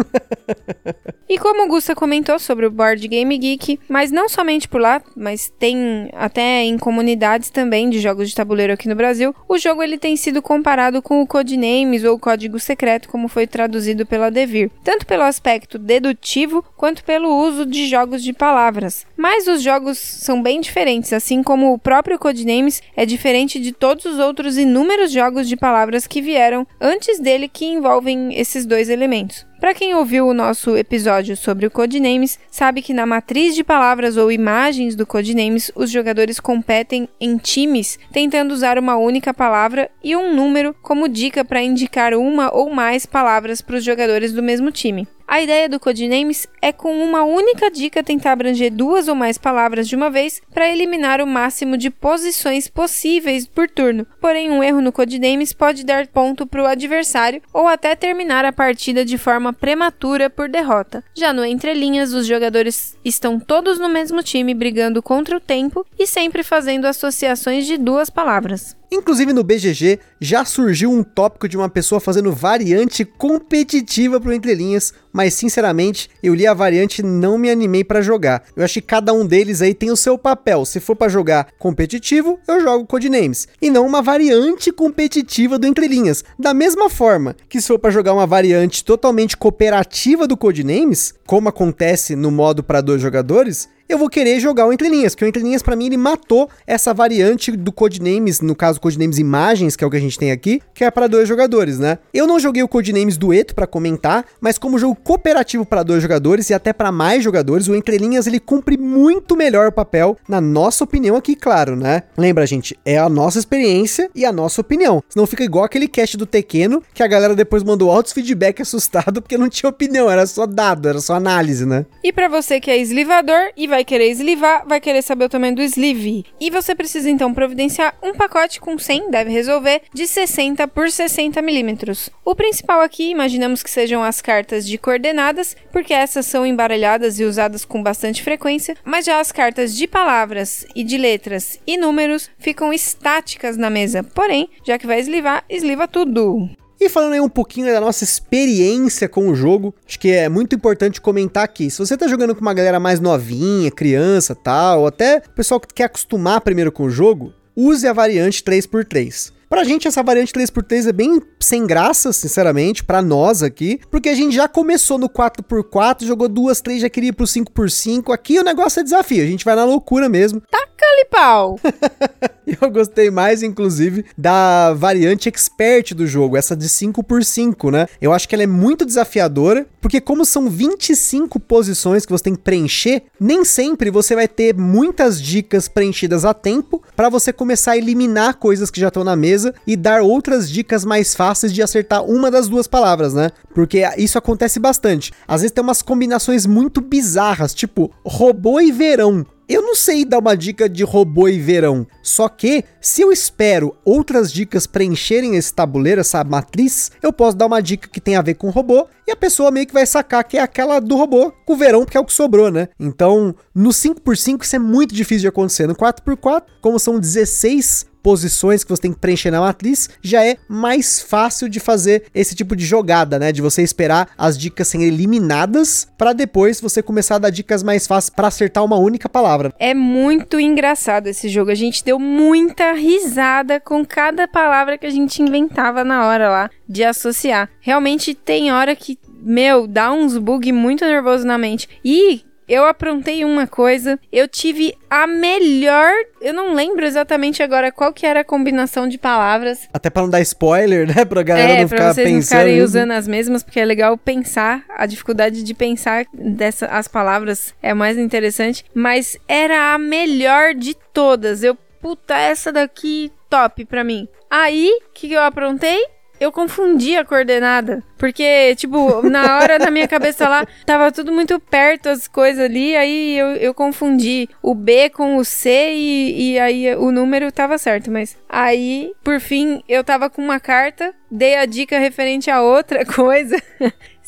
e 1.27 1.39
como 1.39 1.65
o 1.65 1.67
Gusta 1.67 1.95
comentou 1.95 2.37
sobre 2.37 2.67
o 2.67 2.71
Board 2.71 3.07
Game 3.07 3.35
Geek, 3.35 3.79
mas 3.89 4.11
não 4.11 4.29
somente 4.29 4.67
por 4.67 4.79
lá, 4.79 5.01
mas 5.15 5.51
tem 5.57 6.07
até 6.13 6.61
em 6.61 6.77
comunidades 6.77 7.49
também 7.49 7.89
de 7.89 7.99
jogos 7.99 8.29
de 8.29 8.35
tabuleiro 8.35 8.71
aqui 8.71 8.87
no 8.87 8.93
Brasil, 8.93 9.33
o 9.49 9.57
jogo 9.57 9.81
ele 9.81 9.97
tem 9.97 10.15
sido 10.15 10.39
comparado 10.39 11.01
com 11.01 11.19
o 11.19 11.25
Codenames 11.25 12.03
ou 12.03 12.19
Código 12.19 12.59
Secreto, 12.59 13.09
como 13.09 13.27
foi 13.27 13.47
traduzido 13.47 14.05
pela 14.05 14.29
Devir, 14.29 14.69
tanto 14.83 15.07
pelo 15.07 15.23
aspecto 15.23 15.79
dedutivo 15.79 16.63
quanto 16.77 17.03
pelo 17.03 17.35
uso 17.35 17.65
de 17.65 17.87
jogos 17.87 18.21
de 18.21 18.33
palavras. 18.33 19.03
Mas 19.17 19.47
os 19.47 19.63
jogos 19.63 19.97
são 19.97 20.43
bem 20.43 20.61
diferentes, 20.61 21.11
assim 21.11 21.41
como 21.41 21.73
o 21.73 21.79
próprio 21.79 22.19
Codenames 22.19 22.83
é 22.95 23.03
diferente 23.03 23.59
de 23.59 23.71
todos 23.71 24.05
os 24.05 24.19
outros 24.19 24.59
inúmeros 24.59 25.11
jogos 25.11 25.47
de 25.47 25.57
palavras 25.57 26.05
que 26.05 26.21
vieram 26.21 26.67
antes 26.79 27.19
dele 27.19 27.47
que 27.47 27.65
envolvem 27.65 28.26
esses 28.31 28.65
dois 28.65 28.89
elementos. 28.89 29.45
Para 29.59 29.73
quem 29.73 29.95
ouviu 29.95 30.27
o 30.27 30.33
nosso 30.33 30.77
episódio 30.77 31.35
sobre 31.35 31.65
o 31.65 31.71
Codenames, 31.71 32.39
sabe 32.49 32.81
que 32.81 32.93
na 32.93 33.05
matriz 33.05 33.55
de 33.55 33.63
palavras 33.63 34.15
ou 34.15 34.31
imagens 34.31 34.95
do 34.95 35.05
Codenames, 35.05 35.71
os 35.75 35.89
jogadores 35.89 36.39
competem 36.39 37.09
em 37.19 37.37
times, 37.37 37.97
tentando 38.11 38.53
usar 38.53 38.77
uma 38.77 38.97
única 38.97 39.33
palavra 39.33 39.89
e 40.03 40.15
um 40.15 40.35
número 40.35 40.75
como 40.81 41.09
dica 41.09 41.43
para 41.43 41.61
indicar 41.61 42.13
uma 42.13 42.53
ou 42.53 42.69
mais 42.69 43.05
palavras 43.05 43.61
para 43.61 43.77
os 43.77 43.83
jogadores 43.83 44.31
do 44.31 44.43
mesmo 44.43 44.71
time. 44.71 45.07
A 45.27 45.41
ideia 45.41 45.67
do 45.67 45.77
Codenames 45.77 46.47
é 46.61 46.71
com 46.71 47.03
uma 47.03 47.25
única 47.25 47.69
dica 47.69 48.01
tentar 48.01 48.31
abranger 48.31 48.71
duas 48.71 49.09
ou 49.09 49.13
mais 49.13 49.37
palavras 49.37 49.85
de 49.85 49.93
uma 49.93 50.09
vez 50.09 50.41
para 50.53 50.71
eliminar 50.71 51.19
o 51.19 51.27
máximo 51.27 51.75
de 51.75 51.89
posições 51.89 52.69
possíveis 52.69 53.45
por 53.45 53.69
turno. 53.69 54.07
Porém, 54.21 54.49
um 54.49 54.63
erro 54.63 54.79
no 54.79 54.93
Codenames 54.93 55.51
pode 55.51 55.83
dar 55.83 56.07
ponto 56.07 56.47
para 56.47 56.63
o 56.63 56.65
adversário 56.65 57.41
ou 57.51 57.67
até 57.67 57.93
terminar 57.93 58.45
a 58.45 58.53
partida 58.53 59.03
de 59.03 59.17
forma 59.17 59.51
prematura 59.51 60.29
por 60.29 60.47
derrota. 60.47 61.03
Já 61.13 61.33
no 61.33 61.43
Entre 61.43 61.73
Linhas, 61.73 62.13
os 62.13 62.25
jogadores 62.25 62.97
estão 63.03 63.37
todos 63.37 63.77
no 63.77 63.89
mesmo 63.89 64.23
time 64.23 64.53
brigando 64.53 65.03
contra 65.03 65.35
o 65.35 65.41
tempo 65.41 65.85
e 65.99 66.07
sempre 66.07 66.41
fazendo 66.41 66.85
associações 66.85 67.65
de 67.65 67.75
duas 67.75 68.09
palavras. 68.09 68.77
Inclusive 68.89 69.33
no 69.33 69.43
BGG 69.43 69.99
já 70.19 70.45
surgiu 70.45 70.89
um 70.91 71.03
tópico 71.03 71.47
de 71.49 71.57
uma 71.57 71.67
pessoa 71.67 71.99
fazendo 71.99 72.31
variante 72.31 73.03
competitiva 73.03 74.19
pro 74.19 74.31
Entre 74.31 74.55
Linhas, 74.55 74.93
mas 75.11 75.33
sinceramente 75.33 76.09
eu 76.23 76.33
li 76.33 76.47
a 76.47 76.53
variante 76.53 76.99
e 76.99 77.05
não 77.05 77.37
me 77.37 77.49
animei 77.49 77.83
para 77.83 78.01
jogar. 78.01 78.43
Eu 78.55 78.63
acho 78.63 78.75
que 78.75 78.81
cada 78.81 79.11
um 79.13 79.25
deles 79.25 79.61
aí 79.61 79.73
tem 79.73 79.91
o 79.91 79.97
seu 79.97 80.17
papel. 80.17 80.63
Se 80.65 80.79
for 80.79 80.95
para 80.95 81.09
jogar 81.09 81.49
competitivo, 81.59 82.39
eu 82.47 82.61
jogo 82.61 82.85
Codenames 82.85 83.47
e 83.61 83.69
não 83.69 83.85
uma 83.85 84.01
variante 84.01 84.71
competitiva 84.71 85.59
do 85.59 85.67
Entre 85.67 85.87
Linhas. 85.87 86.23
Da 86.39 86.53
mesma 86.53 86.89
forma 86.89 87.35
que 87.49 87.59
se 87.59 87.67
for 87.67 87.79
para 87.79 87.91
jogar 87.91 88.13
uma 88.13 88.25
variante 88.25 88.85
totalmente 88.85 89.35
cooperativa 89.35 90.25
do 90.25 90.37
Codenames, 90.37 91.13
como 91.25 91.49
acontece 91.49 92.15
no 92.15 92.31
modo 92.31 92.63
para 92.63 92.79
dois 92.79 93.01
jogadores, 93.01 93.67
eu 93.89 93.97
vou 93.97 94.09
querer 94.09 94.39
jogar 94.39 94.67
o 94.67 94.73
Entre 94.73 94.89
Linhas, 94.89 95.15
porque 95.15 95.25
o 95.25 95.27
Entre 95.27 95.41
Linhas 95.41 95.61
para 95.61 95.75
mim 95.75 95.85
ele 95.85 95.97
matou 95.97 96.49
essa 96.65 96.93
variante 96.93 97.51
do 97.51 97.71
Codenames, 97.71 98.41
no 98.41 98.55
caso 98.55 98.81
Codenames 98.81 99.17
Imagens, 99.17 99.75
que 99.75 99.83
é 99.83 99.87
o 99.87 99.89
que 99.89 99.97
a 99.97 100.01
gente 100.01 100.17
tem 100.17 100.31
aqui, 100.31 100.61
que 100.73 100.83
é 100.83 100.91
para 100.91 101.07
dois 101.07 101.27
jogadores, 101.27 101.79
né? 101.79 101.97
Eu 102.13 102.27
não 102.27 102.39
joguei 102.39 102.63
o 102.63 102.67
Codenames 102.67 103.17
Dueto 103.17 103.55
para 103.55 103.67
comentar, 103.67 104.25
mas 104.41 104.57
como 104.57 104.77
jogo 104.77 104.95
cooperativo 104.95 105.65
para 105.65 105.83
dois 105.83 106.01
jogadores 106.01 106.49
e 106.49 106.53
até 106.53 106.73
para 106.73 106.91
mais 106.91 107.23
jogadores, 107.23 107.67
o 107.67 107.75
Entre 107.75 107.97
Linhas 107.97 108.27
ele 108.27 108.39
cumpre 108.39 108.77
muito 108.77 109.35
melhor 109.35 109.67
o 109.67 109.71
papel, 109.71 110.17
na 110.27 110.41
nossa 110.41 110.83
opinião 110.83 111.15
aqui, 111.15 111.35
claro, 111.35 111.75
né? 111.75 112.03
Lembra, 112.17 112.45
gente, 112.45 112.77
é 112.85 112.97
a 112.97 113.09
nossa 113.09 113.39
experiência 113.39 114.09
e 114.13 114.25
a 114.25 114.31
nossa 114.31 114.61
opinião. 114.61 115.03
Senão 115.09 115.25
fica 115.25 115.43
igual 115.43 115.65
aquele 115.65 115.87
cast 115.87 116.17
do 116.17 116.25
Tequeno, 116.25 116.83
que 116.93 117.03
a 117.03 117.07
galera 117.07 117.35
depois 117.35 117.63
mandou 117.63 117.91
altos 117.91 118.13
feedback 118.13 118.61
assustado 118.61 119.21
porque 119.21 119.37
não 119.37 119.49
tinha 119.49 119.69
opinião, 119.69 120.09
era 120.09 120.25
só 120.25 120.45
dado, 120.45 120.89
era 120.89 120.99
só 120.99 121.15
análise, 121.15 121.65
né? 121.65 121.85
E 122.03 122.11
para 122.11 122.27
você 122.27 122.59
que 122.59 122.69
é 122.69 122.77
eslivador 122.77 123.51
e 123.55 123.67
vai 123.67 123.76
vai 123.77 123.85
querer 123.85 124.09
eslivar, 124.09 124.67
vai 124.67 124.81
querer 124.81 125.03
saber 125.03 125.25
o 125.25 125.29
tamanho 125.29 125.55
do 125.55 125.61
sleeve. 125.61 126.25
E 126.39 126.49
você 126.49 126.73
precisa 126.73 127.11
então 127.11 127.31
providenciar 127.31 127.95
um 128.01 128.11
pacote 128.11 128.59
com 128.59 128.75
100, 128.75 129.11
deve 129.11 129.29
resolver, 129.29 129.83
de 129.93 130.07
60 130.07 130.67
por 130.69 130.89
60 130.89 131.39
milímetros. 131.43 132.09
O 132.25 132.33
principal 132.33 132.81
aqui, 132.81 133.11
imaginamos 133.11 133.61
que 133.61 133.69
sejam 133.69 134.03
as 134.03 134.19
cartas 134.19 134.65
de 134.65 134.79
coordenadas, 134.79 135.55
porque 135.71 135.93
essas 135.93 136.25
são 136.25 136.43
embaralhadas 136.43 137.19
e 137.19 137.23
usadas 137.23 137.63
com 137.63 137.83
bastante 137.83 138.23
frequência, 138.23 138.75
mas 138.83 139.05
já 139.05 139.19
as 139.19 139.31
cartas 139.31 139.75
de 139.75 139.85
palavras 139.85 140.65
e 140.75 140.83
de 140.83 140.97
letras 140.97 141.59
e 141.67 141.77
números 141.77 142.31
ficam 142.39 142.73
estáticas 142.73 143.57
na 143.57 143.69
mesa. 143.69 144.01
Porém, 144.01 144.49
já 144.65 144.79
que 144.79 144.87
vai 144.87 144.99
eslivar, 144.99 145.43
esliva 145.47 145.87
tudo. 145.87 146.49
E 146.79 146.89
falando 146.89 147.13
aí 147.13 147.19
um 147.19 147.29
pouquinho 147.29 147.65
da 147.65 147.81
nossa 147.81 148.03
experiência 148.03 149.09
com 149.09 149.29
o 149.29 149.35
jogo, 149.35 149.73
acho 149.87 149.99
que 149.99 150.11
é 150.11 150.29
muito 150.29 150.55
importante 150.55 151.01
comentar 151.01 151.43
aqui. 151.43 151.71
Se 151.71 151.79
você 151.79 151.97
tá 151.97 152.07
jogando 152.07 152.35
com 152.35 152.41
uma 152.41 152.53
galera 152.53 152.79
mais 152.79 152.99
novinha, 152.99 153.71
criança 153.71 154.35
tal, 154.35 154.81
ou 154.81 154.87
até 154.87 155.21
pessoal 155.35 155.59
que 155.59 155.73
quer 155.73 155.85
acostumar 155.85 156.41
primeiro 156.41 156.71
com 156.71 156.83
o 156.83 156.89
jogo, 156.89 157.33
use 157.55 157.87
a 157.87 157.93
variante 157.93 158.43
3x3. 158.43 159.36
Pra 159.49 159.63
gente, 159.63 159.87
essa 159.87 160.03
variante 160.03 160.33
3x3 160.33 160.89
é 160.89 160.91
bem 160.91 161.21
sem 161.39 161.65
graça, 161.65 162.11
sinceramente, 162.11 162.83
pra 162.83 163.01
nós 163.01 163.41
aqui, 163.41 163.79
porque 163.89 164.09
a 164.09 164.15
gente 164.15 164.35
já 164.35 164.47
começou 164.47 164.97
no 164.97 165.07
4x4, 165.07 166.05
jogou 166.05 166.27
duas, 166.27 166.59
três, 166.59 166.81
já 166.81 166.89
queria 166.89 167.09
ir 167.09 167.13
pro 167.13 167.25
5x5. 167.25 168.13
Aqui 168.13 168.39
o 168.39 168.43
negócio 168.43 168.81
é 168.81 168.83
desafio, 168.83 169.23
a 169.23 169.27
gente 169.27 169.45
vai 169.45 169.55
na 169.55 169.63
loucura 169.63 170.09
mesmo. 170.09 170.41
Taca-lhe 170.51 171.05
pau! 171.09 171.57
Eu 172.61 172.71
gostei 172.71 173.11
mais, 173.11 173.43
inclusive, 173.43 174.05
da 174.17 174.73
variante 174.73 175.27
expert 175.27 175.93
do 175.93 176.07
jogo, 176.07 176.37
essa 176.37 176.55
de 176.55 176.67
5x5, 176.67 177.71
né? 177.71 177.87
Eu 178.01 178.13
acho 178.13 178.27
que 178.27 178.33
ela 178.33 178.43
é 178.43 178.47
muito 178.47 178.85
desafiadora, 178.85 179.67
porque 179.81 179.99
como 179.99 180.23
são 180.23 180.49
25 180.49 181.41
posições 181.41 182.05
que 182.05 182.11
você 182.11 182.23
tem 182.23 182.35
que 182.35 182.41
preencher, 182.41 183.03
nem 183.19 183.43
sempre 183.43 183.91
você 183.91 184.15
vai 184.15 184.29
ter 184.29 184.55
muitas 184.55 185.21
dicas 185.21 185.67
preenchidas 185.67 186.23
a 186.23 186.33
tempo 186.33 186.81
para 186.95 187.09
você 187.09 187.33
começar 187.33 187.73
a 187.73 187.77
eliminar 187.77 188.35
coisas 188.35 188.71
que 188.71 188.79
já 188.79 188.87
estão 188.87 189.03
na 189.03 189.15
mesa 189.15 189.36
mesa 189.37 189.53
e 189.65 189.75
dar 189.75 190.01
outras 190.01 190.49
dicas 190.49 190.83
mais 190.83 191.13
fáceis 191.13 191.53
de 191.53 191.61
acertar 191.61 192.03
uma 192.03 192.31
das 192.31 192.47
duas 192.47 192.67
palavras, 192.67 193.13
né? 193.13 193.29
Porque 193.53 193.83
isso 193.97 194.17
acontece 194.17 194.59
bastante. 194.59 195.11
Às 195.27 195.41
vezes 195.41 195.53
tem 195.53 195.63
umas 195.63 195.83
combinações 195.83 196.45
muito 196.45 196.81
bizarras, 196.81 197.53
tipo 197.53 197.91
robô 198.03 198.59
e 198.59 198.71
verão. 198.71 199.25
Eu 199.49 199.61
não 199.61 199.75
sei 199.75 200.03
dar 200.03 200.19
uma 200.19 200.35
dica 200.35 200.67
de 200.67 200.83
robô 200.83 201.29
e 201.29 201.39
verão. 201.39 201.87
Só 202.03 202.27
que, 202.27 202.65
se 202.81 203.01
eu 203.01 203.13
espero 203.13 203.73
outras 203.85 204.29
dicas 204.29 204.67
preencherem 204.67 205.37
esse 205.37 205.53
tabuleiro, 205.53 206.01
essa 206.01 206.21
matriz, 206.21 206.91
eu 207.01 207.13
posso 207.13 207.37
dar 207.37 207.45
uma 207.45 207.61
dica 207.61 207.87
que 207.87 208.01
tem 208.01 208.17
a 208.17 208.21
ver 208.21 208.33
com 208.33 208.49
robô 208.49 208.87
e 209.07 209.11
a 209.11 209.15
pessoa 209.15 209.49
meio 209.49 209.65
que 209.65 209.73
vai 209.73 209.85
sacar 209.85 210.25
que 210.25 210.37
é 210.37 210.41
aquela 210.41 210.81
do 210.81 210.97
robô 210.97 211.31
com 211.45 211.53
o 211.53 211.57
verão, 211.57 211.85
porque 211.85 211.95
é 211.95 211.99
o 211.99 212.03
que 212.03 212.11
sobrou, 212.11 212.51
né? 212.51 212.67
Então, 212.77 213.33
no 213.55 213.69
5x5 213.69 214.43
isso 214.43 214.55
é 214.57 214.59
muito 214.59 214.93
difícil 214.93 215.21
de 215.21 215.27
acontecer. 215.29 215.65
No 215.65 215.75
4x4, 215.75 216.43
como 216.59 216.77
são 216.77 216.99
16 216.99 217.85
posições 218.07 218.63
que 218.63 218.69
você 218.69 218.83
tem 218.83 218.93
que 218.93 218.99
preencher 218.99 219.29
na 219.29 219.41
matriz, 219.41 219.89
já 220.01 220.25
é 220.25 220.37
mais 220.47 221.01
fácil 221.01 221.49
de 221.49 221.59
fazer 221.59 222.05
esse 222.15 222.33
tipo 222.33 222.55
de 222.55 222.65
jogada, 222.65 223.19
né? 223.19 223.33
De 223.33 223.41
você 223.41 223.61
esperar 223.61 224.07
as 224.17 224.37
dicas 224.37 224.69
serem 224.69 224.87
eliminadas 224.87 225.85
para 225.97 226.13
depois 226.13 226.61
você 226.61 226.81
começar 226.81 227.15
a 227.15 227.19
dar 227.19 227.31
dicas 227.31 227.61
mais 227.61 227.85
fáceis 227.85 228.09
para 228.09 228.29
acertar 228.29 228.63
uma 228.63 228.77
única 228.77 229.09
palavra. 229.09 229.53
É 229.59 229.73
muito 229.73 230.39
engraçado 230.39 231.07
esse 231.07 231.27
jogo. 231.27 231.51
A 231.51 231.55
gente 231.55 231.83
deu 231.83 231.99
muita 231.99 232.71
risada 232.71 233.59
com 233.59 233.85
cada 233.85 234.25
palavra 234.25 234.77
que 234.77 234.85
a 234.85 234.89
gente 234.89 235.21
inventava 235.21 235.83
na 235.83 236.07
hora 236.07 236.29
lá 236.29 236.49
de 236.65 236.85
associar. 236.85 237.49
Realmente 237.59 238.15
tem 238.15 238.53
hora 238.53 238.73
que 238.73 238.97
meu, 239.21 239.67
dá 239.67 239.91
uns 239.91 240.17
bug 240.17 240.51
muito 240.53 240.85
nervoso 240.85 241.25
na 241.25 241.37
mente. 241.37 241.67
E 241.83 242.21
eu 242.47 242.65
aprontei 242.65 243.25
uma 243.25 243.45
coisa, 243.45 243.99
eu 244.11 244.27
tive 244.27 244.73
a 244.89 245.05
melhor, 245.05 245.91
eu 246.21 246.33
não 246.33 246.53
lembro 246.53 246.85
exatamente 246.85 247.43
agora 247.43 247.71
qual 247.71 247.91
que 247.91 248.05
era 248.05 248.21
a 248.21 248.23
combinação 248.23 248.87
de 248.87 248.97
palavras. 248.97 249.67
Até 249.73 249.89
para 249.89 250.03
não 250.03 250.09
dar 250.09 250.21
spoiler, 250.21 250.87
né, 250.87 251.03
pra 251.03 251.23
galera 251.23 251.51
é, 251.51 251.61
não 251.61 251.67
pra 251.67 251.77
ficar 251.77 251.93
vocês 251.93 252.07
pensando. 252.07 252.15
não 252.15 252.21
ficarem 252.21 252.61
usando 252.61 252.91
as 252.91 253.07
mesmas, 253.07 253.43
porque 253.43 253.59
é 253.59 253.65
legal 253.65 253.97
pensar, 253.97 254.63
a 254.69 254.85
dificuldade 254.85 255.43
de 255.43 255.53
pensar 255.53 256.05
dessa 256.13 256.67
as 256.67 256.87
palavras 256.87 257.53
é 257.61 257.73
mais 257.73 257.97
interessante, 257.97 258.63
mas 258.73 259.17
era 259.27 259.73
a 259.73 259.77
melhor 259.77 260.53
de 260.53 260.75
todas. 260.93 261.43
Eu, 261.43 261.57
puta, 261.81 262.15
essa 262.15 262.51
daqui 262.51 263.11
top 263.29 263.65
pra 263.65 263.83
mim. 263.83 264.07
Aí, 264.29 264.69
o 264.87 264.93
que, 264.93 265.07
que 265.07 265.13
eu 265.13 265.21
aprontei? 265.21 265.85
Eu 266.19 266.31
confundi 266.31 266.95
a 266.95 267.05
coordenada. 267.05 267.83
Porque, 267.97 268.55
tipo, 268.55 269.01
na 269.09 269.37
hora 269.37 269.57
da 269.57 269.71
minha 269.71 269.87
cabeça 269.87 270.27
lá, 270.29 270.45
tava 270.65 270.91
tudo 270.91 271.11
muito 271.11 271.39
perto 271.39 271.89
as 271.89 272.07
coisas 272.07 272.45
ali, 272.45 272.75
aí 272.75 273.17
eu, 273.17 273.27
eu 273.35 273.53
confundi 273.53 274.29
o 274.41 274.53
B 274.53 274.89
com 274.89 275.17
o 275.17 275.25
C 275.25 275.71
e, 275.73 276.33
e 276.33 276.39
aí 276.39 276.75
o 276.75 276.91
número 276.91 277.31
tava 277.31 277.57
certo. 277.57 277.91
Mas 277.91 278.17
aí, 278.29 278.93
por 279.03 279.19
fim, 279.19 279.63
eu 279.67 279.83
tava 279.83 280.09
com 280.09 280.21
uma 280.21 280.39
carta, 280.39 280.93
dei 281.09 281.35
a 281.35 281.45
dica 281.45 281.79
referente 281.79 282.29
a 282.29 282.41
outra 282.41 282.85
coisa. 282.85 283.41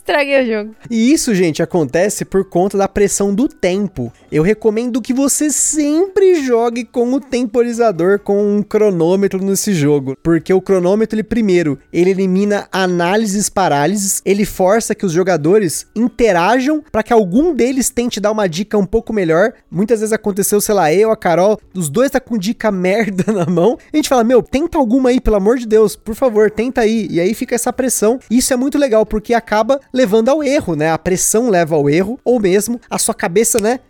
Estraguei 0.10 0.42
o 0.42 0.48
jogo. 0.48 0.76
E 0.90 1.14
isso, 1.14 1.36
gente, 1.36 1.62
acontece 1.62 2.26
por 2.26 2.44
conta 2.44 2.76
da 2.76 2.88
pressão 2.88 3.32
do 3.32 3.48
tempo. 3.48 4.12
Eu 4.32 4.42
recomendo 4.42 5.04
que 5.04 5.14
você 5.14 5.52
sempre 5.52 6.44
jogue 6.44 6.84
com 6.84 7.14
o 7.14 7.20
temporizador, 7.20 8.18
com 8.18 8.58
um 8.58 8.64
cronômetro 8.64 9.40
nesse 9.40 9.72
jogo. 9.72 10.18
Porque 10.24 10.52
o 10.52 10.62
cronômetro, 10.62 11.16
ele 11.16 11.22
primeiro, 11.22 11.78
ele 11.94 12.10
elimina 12.10 12.68
análises 12.72 13.50
parálises, 13.50 14.20
ele 14.26 14.46
força 14.46 14.96
que 14.96 15.06
os 15.06 15.12
jogadores 15.12 15.86
interajam 15.96 16.84
para 16.92 17.04
que 17.04 17.14
algum 17.14 17.54
deles 17.54 17.92
tente 17.92 18.20
dar 18.20 18.32
uma 18.32 18.50
dica 18.50 18.80
um 18.80 18.88
pouco 18.88 19.14
melhor. 19.14 19.54
Muitas 19.70 20.00
vezes 20.00 20.12
aconteceu, 20.12 20.60
sei 20.60 20.74
lá, 20.74 20.92
eu, 20.92 21.12
a 21.12 21.18
Carol, 21.18 21.60
os 21.72 21.88
dois 21.88 22.10
tá 22.10 22.20
com 22.20 22.36
dica 22.36 22.72
merda 22.74 23.32
na 23.32 23.46
mão. 23.46 23.78
A 23.94 23.96
gente 23.96 24.10
fala, 24.10 24.24
meu, 24.24 24.42
tenta 24.42 24.76
alguma 24.76 25.10
aí, 25.10 25.22
pelo 25.22 25.36
amor 25.36 25.60
de 25.60 25.68
Deus, 25.68 25.96
por 25.96 26.16
favor, 26.16 26.50
tenta 26.50 26.82
aí. 26.82 27.08
E 27.12 27.20
aí 27.20 27.36
fica 27.36 27.54
essa 27.54 27.72
pressão. 27.72 28.20
Isso 28.28 28.52
é 28.52 28.58
muito 28.58 28.76
legal, 28.76 29.06
porque 29.06 29.36
acaba 29.36 29.80
levando 30.00 30.30
ao 30.30 30.42
erro, 30.42 30.78
né? 30.78 30.90
A 30.92 30.98
pressão 30.98 31.50
leva 31.50 31.76
ao 31.76 31.90
erro, 31.90 32.18
ou 32.24 32.40
mesmo 32.40 32.80
a 32.90 32.98
sua 32.98 33.14
cabeça, 33.14 33.60
né? 33.60 33.82